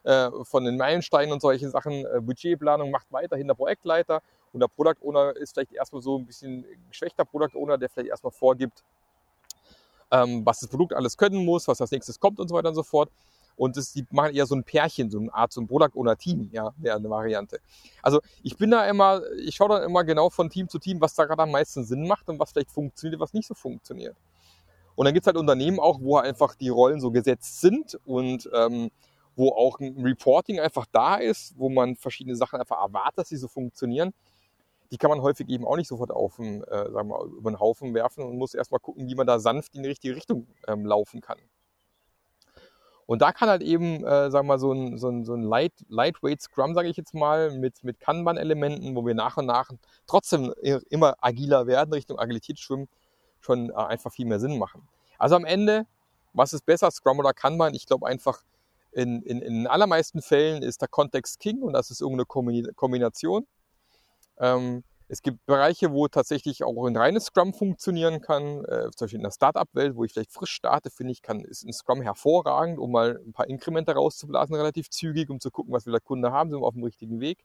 äh, 0.03 0.30
von 0.44 0.65
den 0.65 0.77
Meilensteinen 0.77 1.32
und 1.32 1.41
solche 1.41 1.70
Sachen, 1.70 2.06
äh, 2.06 2.20
Budgetplanung 2.20 2.89
macht 2.89 3.08
weiterhin 3.12 3.48
der 3.48 3.53
Projektleiter. 3.53 4.22
Und 4.53 4.60
der 4.60 4.68
Product 4.68 4.98
Owner 5.01 5.36
ist 5.36 5.53
vielleicht 5.53 5.74
erstmal 5.74 6.01
so 6.01 6.18
ein 6.18 6.25
bisschen 6.25 6.65
geschwächter 6.89 7.24
Product 7.24 7.56
Owner, 7.56 7.77
der 7.77 7.89
vielleicht 7.89 8.10
erstmal 8.10 8.32
vorgibt, 8.32 8.84
ähm, 10.12 10.46
was 10.46 10.60
das 10.60 10.70
Produkt 10.70 10.94
alles 10.94 11.15
können 11.15 11.46
muss, 11.46 11.68
was 11.68 11.80
als 11.80 11.91
nächstes 11.91 12.20
kommt 12.20 12.39
und 12.39 12.48
so 12.50 12.56
weiter 12.56 12.70
und 12.70 12.75
so 12.75 12.84
fort. 12.84 13.10
Und 13.62 13.77
das, 13.77 13.94
die 13.94 14.08
machen 14.10 14.34
eher 14.34 14.48
so 14.48 14.56
ein 14.56 14.63
Pärchen, 14.63 15.12
so 15.12 15.20
eine 15.20 15.32
Art, 15.32 15.53
so 15.53 15.62
ein 15.62 15.68
Product 15.68 15.94
oder 15.94 16.18
Team, 16.18 16.50
ja, 16.51 16.74
wäre 16.77 16.98
eine 16.98 17.12
Variante. 17.12 17.60
Also 18.01 18.20
ich 18.41 18.58
bin 18.58 18.72
da 18.72 18.89
immer, 18.89 19.22
ich 19.38 19.53
schaue 19.53 19.70
dann 19.70 19.84
immer 19.84 20.03
genau 20.03 20.32
von 20.32 20.50
Team 20.50 20.68
zu 20.68 20.80
Team, 20.80 21.00
was 21.00 21.13
da 21.13 21.25
gerade 21.25 21.44
am 21.44 21.51
meisten 21.51 21.84
Sinn 21.84 22.08
macht 22.08 22.27
und 22.27 22.39
was 22.39 22.53
vielleicht 22.53 22.72
funktioniert, 22.72 23.22
was 23.22 23.34
nicht 23.34 23.48
so 23.48 23.53
funktioniert. 23.53 24.18
Und 24.96 25.06
dann 25.06 25.13
gibt 25.13 25.25
es 25.25 25.27
halt 25.27 25.38
Unternehmen 25.38 25.80
auch, 25.80 26.01
wo 26.01 26.18
einfach 26.18 26.56
die 26.56 26.70
Rollen 26.70 27.00
so 27.00 27.12
gesetzt 27.12 27.62
sind 27.62 28.00
und 28.03 28.50
ähm, 28.51 28.89
wo 29.36 29.50
auch 29.50 29.80
ein 29.80 29.96
Reporting 30.03 30.60
einfach 30.60 30.88
da 30.91 31.18
ist, 31.18 31.53
wo 31.56 31.69
man 31.69 31.95
verschiedene 31.97 32.36
Sachen 32.36 32.60
einfach 32.60 32.82
erwartet, 32.82 33.19
dass 33.19 33.30
sie 33.30 33.38
so 33.38 33.47
funktionieren. 33.47 34.12
Die 34.89 34.97
kann 34.97 35.12
man 35.12 35.21
häufig 35.21 35.47
eben 35.50 35.67
auch 35.67 35.78
nicht 35.78 35.88
sofort 35.88 36.10
auf 36.10 36.38
den, 36.38 36.63
äh, 36.63 36.89
sagen 36.89 37.10
wir, 37.10 37.26
über 37.26 37.52
den 37.52 37.60
Haufen 37.60 37.93
werfen 37.93 38.24
und 38.24 38.39
muss 38.39 38.56
erstmal 38.56 38.80
gucken, 38.80 39.08
wie 39.08 39.13
man 39.13 39.28
da 39.28 39.38
sanft 39.38 39.76
in 39.76 39.84
die 39.84 39.89
richtige 39.89 40.15
Richtung 40.15 40.47
ähm, 40.67 40.84
laufen 40.84 41.21
kann. 41.21 41.38
Und 43.12 43.21
da 43.21 43.34
kann 43.34 43.50
halt 43.50 43.62
eben, 43.62 44.06
äh, 44.06 44.32
sagen 44.32 44.47
wir 44.47 44.54
mal, 44.54 44.58
so 44.58 44.71
ein, 44.71 44.97
so 44.97 45.10
ein, 45.10 45.26
so 45.26 45.34
ein 45.34 45.43
Light, 45.43 45.74
Lightweight 45.89 46.41
Scrum, 46.41 46.74
sage 46.74 46.88
ich 46.88 46.95
jetzt 46.95 47.13
mal, 47.13 47.52
mit, 47.52 47.84
mit 47.84 48.00
Kanban-Elementen, 48.00 48.95
wo 48.95 49.06
wir 49.06 49.13
nach 49.13 49.36
und 49.36 49.47
nach 49.47 49.69
trotzdem 50.08 50.54
immer 50.89 51.15
agiler 51.19 51.67
werden, 51.67 51.91
Richtung 51.93 52.17
Agilität 52.19 52.58
schwimmen, 52.58 52.88
schon 53.41 53.69
äh, 53.69 53.74
einfach 53.74 54.13
viel 54.13 54.28
mehr 54.28 54.39
Sinn 54.39 54.58
machen. 54.58 54.88
Also 55.17 55.36
am 55.36 55.43
Ende, 55.43 55.86
was 56.32 56.54
ist 56.54 56.65
besser, 56.65 56.89
Scrum 56.89 57.19
oder 57.19 57.34
Kanban? 57.34 57.74
Ich 57.74 57.86
glaube 57.86 58.08
einfach, 58.08 58.43
in, 58.93 59.21
in, 59.24 59.41
in 59.41 59.67
allermeisten 59.67 60.21
Fällen 60.21 60.63
ist 60.63 60.80
der 60.80 60.88
Kontext 60.88 61.41
King 61.41 61.63
und 61.63 61.74
das 61.74 61.91
ist 61.91 62.00
irgendeine 62.00 62.71
Kombination. 62.76 63.45
Ähm, 64.39 64.86
es 65.12 65.21
gibt 65.21 65.45
Bereiche, 65.45 65.91
wo 65.91 66.08
tatsächlich 66.08 66.63
auch 66.63 66.86
ein 66.86 66.95
reines 66.95 67.26
Scrum 67.26 67.54
funktionieren 67.54 68.21
kann. 68.21 68.63
Äh, 68.63 68.91
zum 68.95 69.06
Beispiel 69.06 69.19
in 69.19 69.24
der 69.24 69.32
Startup-Welt, 69.32 69.97
wo 69.97 70.06
ich 70.06 70.13
vielleicht 70.13 70.32
frisch 70.32 70.52
starte, 70.52 70.89
finde 70.89 71.12
ich, 71.12 71.21
kann, 71.21 71.41
ist 71.41 71.65
ein 71.65 71.74
Scrum 71.74 72.02
hervorragend, 72.02 72.80
um 72.80 72.93
mal 72.93 73.19
ein 73.26 73.34
paar 73.34 73.50
Inkremente 73.50 73.93
rauszublasen, 73.93 74.56
relativ 74.56 74.89
zügig, 74.89 75.30
um 75.30 75.41
zu 75.41 75.52
gucken, 75.52 75.74
was 75.74 75.86
will 75.86 75.91
der 75.91 76.00
Kunde 76.00 76.32
haben, 76.32 76.50
sind 76.50 76.62
wir 76.62 76.65
auf 76.65 76.76
dem 76.76 76.86
richtigen 76.86 77.19
Weg. 77.19 77.43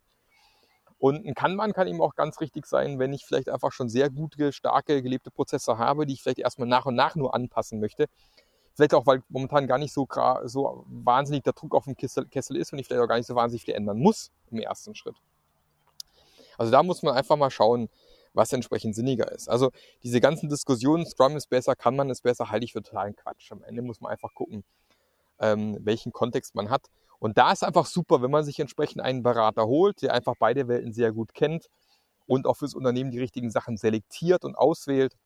Und 0.99 1.27
ein 1.27 1.35
Kanban 1.35 1.73
kann 1.73 1.89
eben 1.89 2.01
auch 2.01 2.15
ganz 2.15 2.41
richtig 2.41 2.67
sein, 2.67 3.01
wenn 3.01 3.13
ich 3.13 3.25
vielleicht 3.27 3.49
einfach 3.49 3.73
schon 3.73 3.89
sehr 3.89 4.11
gute, 4.11 4.53
starke, 4.53 5.03
gelebte 5.03 5.33
Prozesse 5.33 5.77
habe, 5.77 6.07
die 6.07 6.15
ich 6.15 6.23
vielleicht 6.23 6.39
erstmal 6.39 6.69
nach 6.69 6.87
und 6.87 6.95
nach 6.95 7.17
nur 7.17 7.35
anpassen 7.35 7.81
möchte. 7.81 8.07
Vielleicht 8.75 8.95
auch, 8.95 9.07
weil 9.07 9.25
momentan 9.29 9.67
gar 9.67 9.79
nicht 9.79 9.93
so, 9.93 10.07
so 10.45 10.85
wahnsinnig 10.87 11.43
der 11.43 11.53
Druck 11.53 11.75
auf 11.75 11.85
dem 11.85 11.97
Kessel, 11.97 12.27
Kessel 12.27 12.57
ist 12.57 12.73
und 12.73 12.79
ich 12.79 12.87
vielleicht 12.87 13.03
auch 13.03 13.09
gar 13.09 13.17
nicht 13.17 13.27
so 13.27 13.35
wahnsinnig 13.35 13.65
viel 13.65 13.75
ändern 13.75 13.99
muss 13.99 14.31
im 14.53 14.61
ersten 14.61 14.95
Schritt. 14.95 15.17
Also 16.59 16.73
da 16.73 16.83
muss 16.83 17.03
man 17.03 17.15
einfach 17.15 17.37
mal 17.37 17.51
schauen, 17.51 17.89
was 18.35 18.53
entsprechend 18.53 18.95
sinniger 18.95 19.33
ist. 19.33 19.49
Also 19.49 19.71
diese 20.03 20.21
ganzen 20.21 20.49
Diskussionen, 20.49 21.07
Scrum 21.07 21.37
ist 21.37 21.49
besser, 21.49 21.75
kann 21.75 21.97
man 21.97 22.11
es 22.11 22.21
besser, 22.21 22.51
halte 22.51 22.65
ich 22.65 22.73
für 22.73 22.83
totalen 22.83 23.17
Quatsch. 23.17 23.51
Am 23.51 23.63
Ende 23.63 23.83
muss 23.83 24.01
man 24.01 24.13
einfach 24.13 24.35
gucken, 24.35 24.63
ähm, 25.41 25.79
welchen 25.81 26.13
Kontext 26.13 26.55
man 26.55 26.71
hat. 26.71 26.87
Und 27.19 27.39
da 27.39 27.51
ist 27.51 27.65
einfach 27.65 27.87
super, 27.87 28.21
wenn 28.21 28.31
man 28.31 28.45
sich 28.45 28.61
entsprechend 28.61 29.01
einen 29.01 29.23
Berater 29.23 29.67
holt, 29.67 30.03
der 30.03 30.13
einfach 30.13 30.35
beide 30.39 30.69
Welten 30.69 30.93
sehr 30.93 31.13
gut 31.13 31.33
kennt 31.33 31.69
und 32.27 32.47
auch 32.47 32.59
fürs 32.59 32.75
Unternehmen 32.75 33.11
die 33.11 33.21
richtigen 33.21 33.51
Sachen 33.51 33.79
selektiert 33.79 34.45
und 34.45 34.55
auswählt 34.55 35.17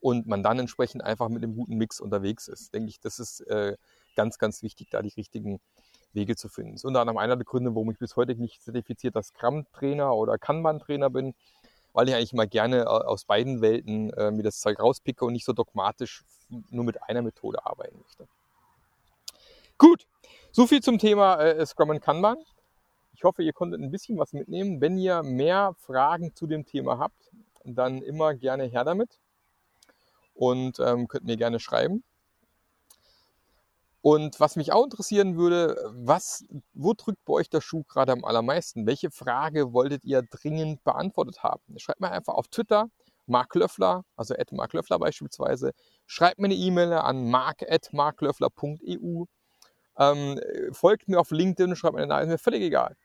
und 0.00 0.26
man 0.26 0.42
dann 0.42 0.58
entsprechend 0.58 1.04
einfach 1.04 1.28
mit 1.28 1.44
einem 1.44 1.54
guten 1.54 1.76
Mix 1.76 2.00
unterwegs 2.00 2.48
ist. 2.48 2.74
Denke 2.74 2.88
ich, 2.88 2.98
das 2.98 3.20
ist 3.20 3.40
äh, 3.42 3.76
ganz, 4.16 4.38
ganz 4.38 4.62
wichtig, 4.62 4.90
da 4.90 5.00
die 5.00 5.14
richtigen 5.16 5.60
Wege 6.14 6.36
zu 6.36 6.48
finden. 6.48 6.72
Das 6.72 6.80
ist 6.80 6.84
unter 6.84 7.00
anderem 7.00 7.18
einer 7.18 7.36
der 7.36 7.44
Gründe, 7.44 7.74
warum 7.74 7.90
ich 7.90 7.98
bis 7.98 8.16
heute 8.16 8.34
nicht 8.34 8.62
zertifizierter 8.62 9.22
Scrum-Trainer 9.22 10.14
oder 10.14 10.38
Kanban-Trainer 10.38 11.10
bin, 11.10 11.34
weil 11.92 12.08
ich 12.08 12.14
eigentlich 12.14 12.32
mal 12.32 12.48
gerne 12.48 12.82
äh, 12.82 12.84
aus 12.84 13.24
beiden 13.24 13.60
Welten 13.60 14.10
äh, 14.14 14.30
mir 14.30 14.42
das 14.42 14.60
Zeug 14.60 14.80
rauspicke 14.80 15.24
und 15.24 15.32
nicht 15.32 15.44
so 15.44 15.52
dogmatisch 15.52 16.24
nur 16.70 16.84
mit 16.84 17.02
einer 17.02 17.22
Methode 17.22 17.64
arbeiten 17.64 17.98
möchte. 18.00 18.28
Gut, 19.78 20.06
so 20.50 20.66
viel 20.66 20.82
zum 20.82 20.98
Thema 20.98 21.40
äh, 21.40 21.64
Scrum 21.66 21.90
und 21.90 22.00
Kanban. 22.00 22.36
Ich 23.14 23.24
hoffe, 23.24 23.42
ihr 23.42 23.52
konntet 23.52 23.80
ein 23.80 23.90
bisschen 23.90 24.18
was 24.18 24.32
mitnehmen. 24.32 24.80
Wenn 24.80 24.98
ihr 24.98 25.22
mehr 25.22 25.74
Fragen 25.78 26.34
zu 26.34 26.46
dem 26.46 26.66
Thema 26.66 26.98
habt, 26.98 27.30
dann 27.64 28.02
immer 28.02 28.34
gerne 28.34 28.64
her 28.64 28.84
damit 28.84 29.18
und 30.34 30.80
ähm, 30.80 31.08
könnt 31.08 31.24
mir 31.24 31.36
gerne 31.36 31.60
schreiben. 31.60 32.02
Und 34.02 34.40
was 34.40 34.56
mich 34.56 34.72
auch 34.72 34.82
interessieren 34.84 35.36
würde, 35.36 35.76
was, 35.94 36.44
wo 36.74 36.92
drückt 36.92 37.24
bei 37.24 37.34
euch 37.34 37.48
der 37.48 37.60
Schuh 37.60 37.84
gerade 37.84 38.10
am 38.10 38.24
allermeisten? 38.24 38.84
Welche 38.84 39.12
Frage 39.12 39.72
wolltet 39.72 40.04
ihr 40.04 40.22
dringend 40.22 40.82
beantwortet 40.82 41.44
haben? 41.44 41.78
Schreibt 41.78 42.00
mir 42.00 42.10
einfach 42.10 42.34
auf 42.34 42.48
Twitter, 42.48 42.88
Mark 43.26 43.54
Löffler, 43.54 44.04
also 44.16 44.34
at 44.34 44.50
Mark 44.50 44.72
Löffler 44.72 44.98
beispielsweise. 44.98 45.72
Schreibt 46.06 46.40
mir 46.40 46.46
eine 46.46 46.54
E-Mail 46.56 46.92
an 46.94 47.30
mark.marklöffler.eu. 47.30 49.24
Ähm, 49.98 50.40
folgt 50.72 51.08
mir 51.08 51.20
auf 51.20 51.30
LinkedIn, 51.30 51.76
schreibt 51.76 51.94
mir 51.94 52.00
eine 52.00 52.08
Nachricht, 52.08 52.30
mir 52.30 52.38
völlig 52.38 52.62
egal. 52.62 52.96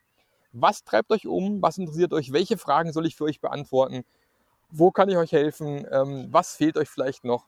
Was 0.52 0.82
treibt 0.82 1.12
euch 1.12 1.26
um? 1.28 1.62
Was 1.62 1.78
interessiert 1.78 2.12
euch? 2.12 2.32
Welche 2.32 2.58
Fragen 2.58 2.92
soll 2.92 3.06
ich 3.06 3.14
für 3.16 3.24
euch 3.24 3.40
beantworten? 3.40 4.04
Wo 4.70 4.90
kann 4.90 5.08
ich 5.08 5.16
euch 5.16 5.32
helfen? 5.32 5.86
Ähm, 5.92 6.28
was 6.30 6.56
fehlt 6.56 6.76
euch 6.76 6.88
vielleicht 6.88 7.24
noch? 7.24 7.46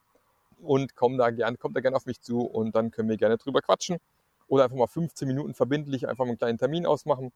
Und 0.62 0.94
komm 0.94 1.18
da 1.18 1.30
gern, 1.30 1.58
kommt 1.58 1.76
da 1.76 1.80
gerne 1.80 1.96
auf 1.96 2.06
mich 2.06 2.20
zu 2.20 2.40
und 2.42 2.74
dann 2.74 2.90
können 2.90 3.08
wir 3.08 3.16
gerne 3.16 3.38
drüber 3.38 3.60
quatschen. 3.60 3.98
Oder 4.46 4.64
einfach 4.64 4.76
mal 4.76 4.86
15 4.86 5.28
Minuten 5.28 5.54
verbindlich 5.54 6.08
einfach 6.08 6.24
mal 6.24 6.30
einen 6.30 6.38
kleinen 6.38 6.58
Termin 6.58 6.86
ausmachen 6.86 7.32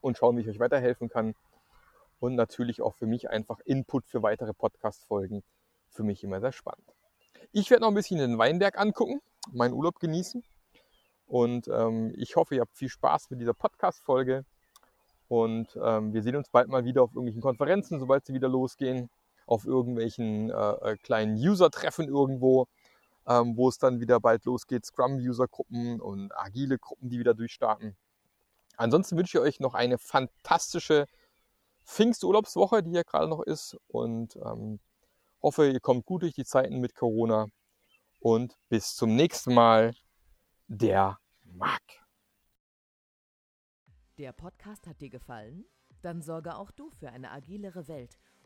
und 0.00 0.16
schauen, 0.16 0.36
wie 0.36 0.40
ich 0.40 0.48
euch 0.48 0.58
weiterhelfen 0.58 1.08
kann. 1.08 1.34
Und 2.18 2.34
natürlich 2.34 2.82
auch 2.82 2.94
für 2.94 3.06
mich 3.06 3.30
einfach 3.30 3.60
Input 3.64 4.06
für 4.06 4.22
weitere 4.22 4.52
Podcast-Folgen. 4.52 5.42
Für 5.90 6.02
mich 6.02 6.22
immer 6.24 6.40
sehr 6.40 6.52
spannend. 6.52 6.86
Ich 7.52 7.70
werde 7.70 7.82
noch 7.82 7.88
ein 7.88 7.94
bisschen 7.94 8.18
den 8.18 8.38
Weinberg 8.38 8.78
angucken, 8.78 9.20
meinen 9.52 9.74
Urlaub 9.74 9.98
genießen. 9.98 10.42
Und 11.26 11.68
ähm, 11.68 12.12
ich 12.16 12.36
hoffe, 12.36 12.54
ihr 12.54 12.62
habt 12.62 12.76
viel 12.76 12.88
Spaß 12.88 13.30
mit 13.30 13.40
dieser 13.40 13.54
Podcast-Folge. 13.54 14.44
Und 15.28 15.78
ähm, 15.82 16.12
wir 16.12 16.22
sehen 16.22 16.36
uns 16.36 16.48
bald 16.48 16.68
mal 16.68 16.84
wieder 16.84 17.02
auf 17.02 17.10
irgendwelchen 17.10 17.42
Konferenzen, 17.42 17.98
sobald 18.00 18.24
sie 18.26 18.34
wieder 18.34 18.48
losgehen 18.48 19.10
auf 19.50 19.66
irgendwelchen 19.66 20.50
äh, 20.50 20.54
äh, 20.54 20.96
kleinen 20.96 21.34
User-Treffen 21.34 22.06
irgendwo, 22.06 22.68
ähm, 23.26 23.56
wo 23.56 23.68
es 23.68 23.78
dann 23.78 24.00
wieder 24.00 24.20
bald 24.20 24.44
losgeht, 24.44 24.86
Scrum-User-Gruppen 24.86 26.00
und 26.00 26.30
agile 26.38 26.78
Gruppen, 26.78 27.10
die 27.10 27.18
wieder 27.18 27.34
durchstarten. 27.34 27.96
Ansonsten 28.76 29.16
wünsche 29.16 29.38
ich 29.38 29.42
euch 29.42 29.60
noch 29.60 29.74
eine 29.74 29.98
fantastische 29.98 31.06
Pfingsturlaubswoche, 31.84 32.84
die 32.84 32.90
hier 32.90 33.02
gerade 33.02 33.26
noch 33.26 33.42
ist 33.42 33.76
und 33.88 34.36
ähm, 34.36 34.78
hoffe, 35.42 35.68
ihr 35.68 35.80
kommt 35.80 36.06
gut 36.06 36.22
durch 36.22 36.34
die 36.34 36.44
Zeiten 36.44 36.78
mit 36.78 36.94
Corona 36.94 37.46
und 38.20 38.56
bis 38.68 38.94
zum 38.94 39.16
nächsten 39.16 39.52
Mal, 39.52 39.94
der 40.68 41.18
Marc. 41.42 41.82
Der 44.16 44.32
Podcast 44.32 44.86
hat 44.86 45.00
dir 45.00 45.10
gefallen? 45.10 45.64
Dann 46.02 46.22
sorge 46.22 46.54
auch 46.54 46.70
du 46.70 46.90
für 46.90 47.10
eine 47.10 47.32
agilere 47.32 47.88
Welt 47.88 48.16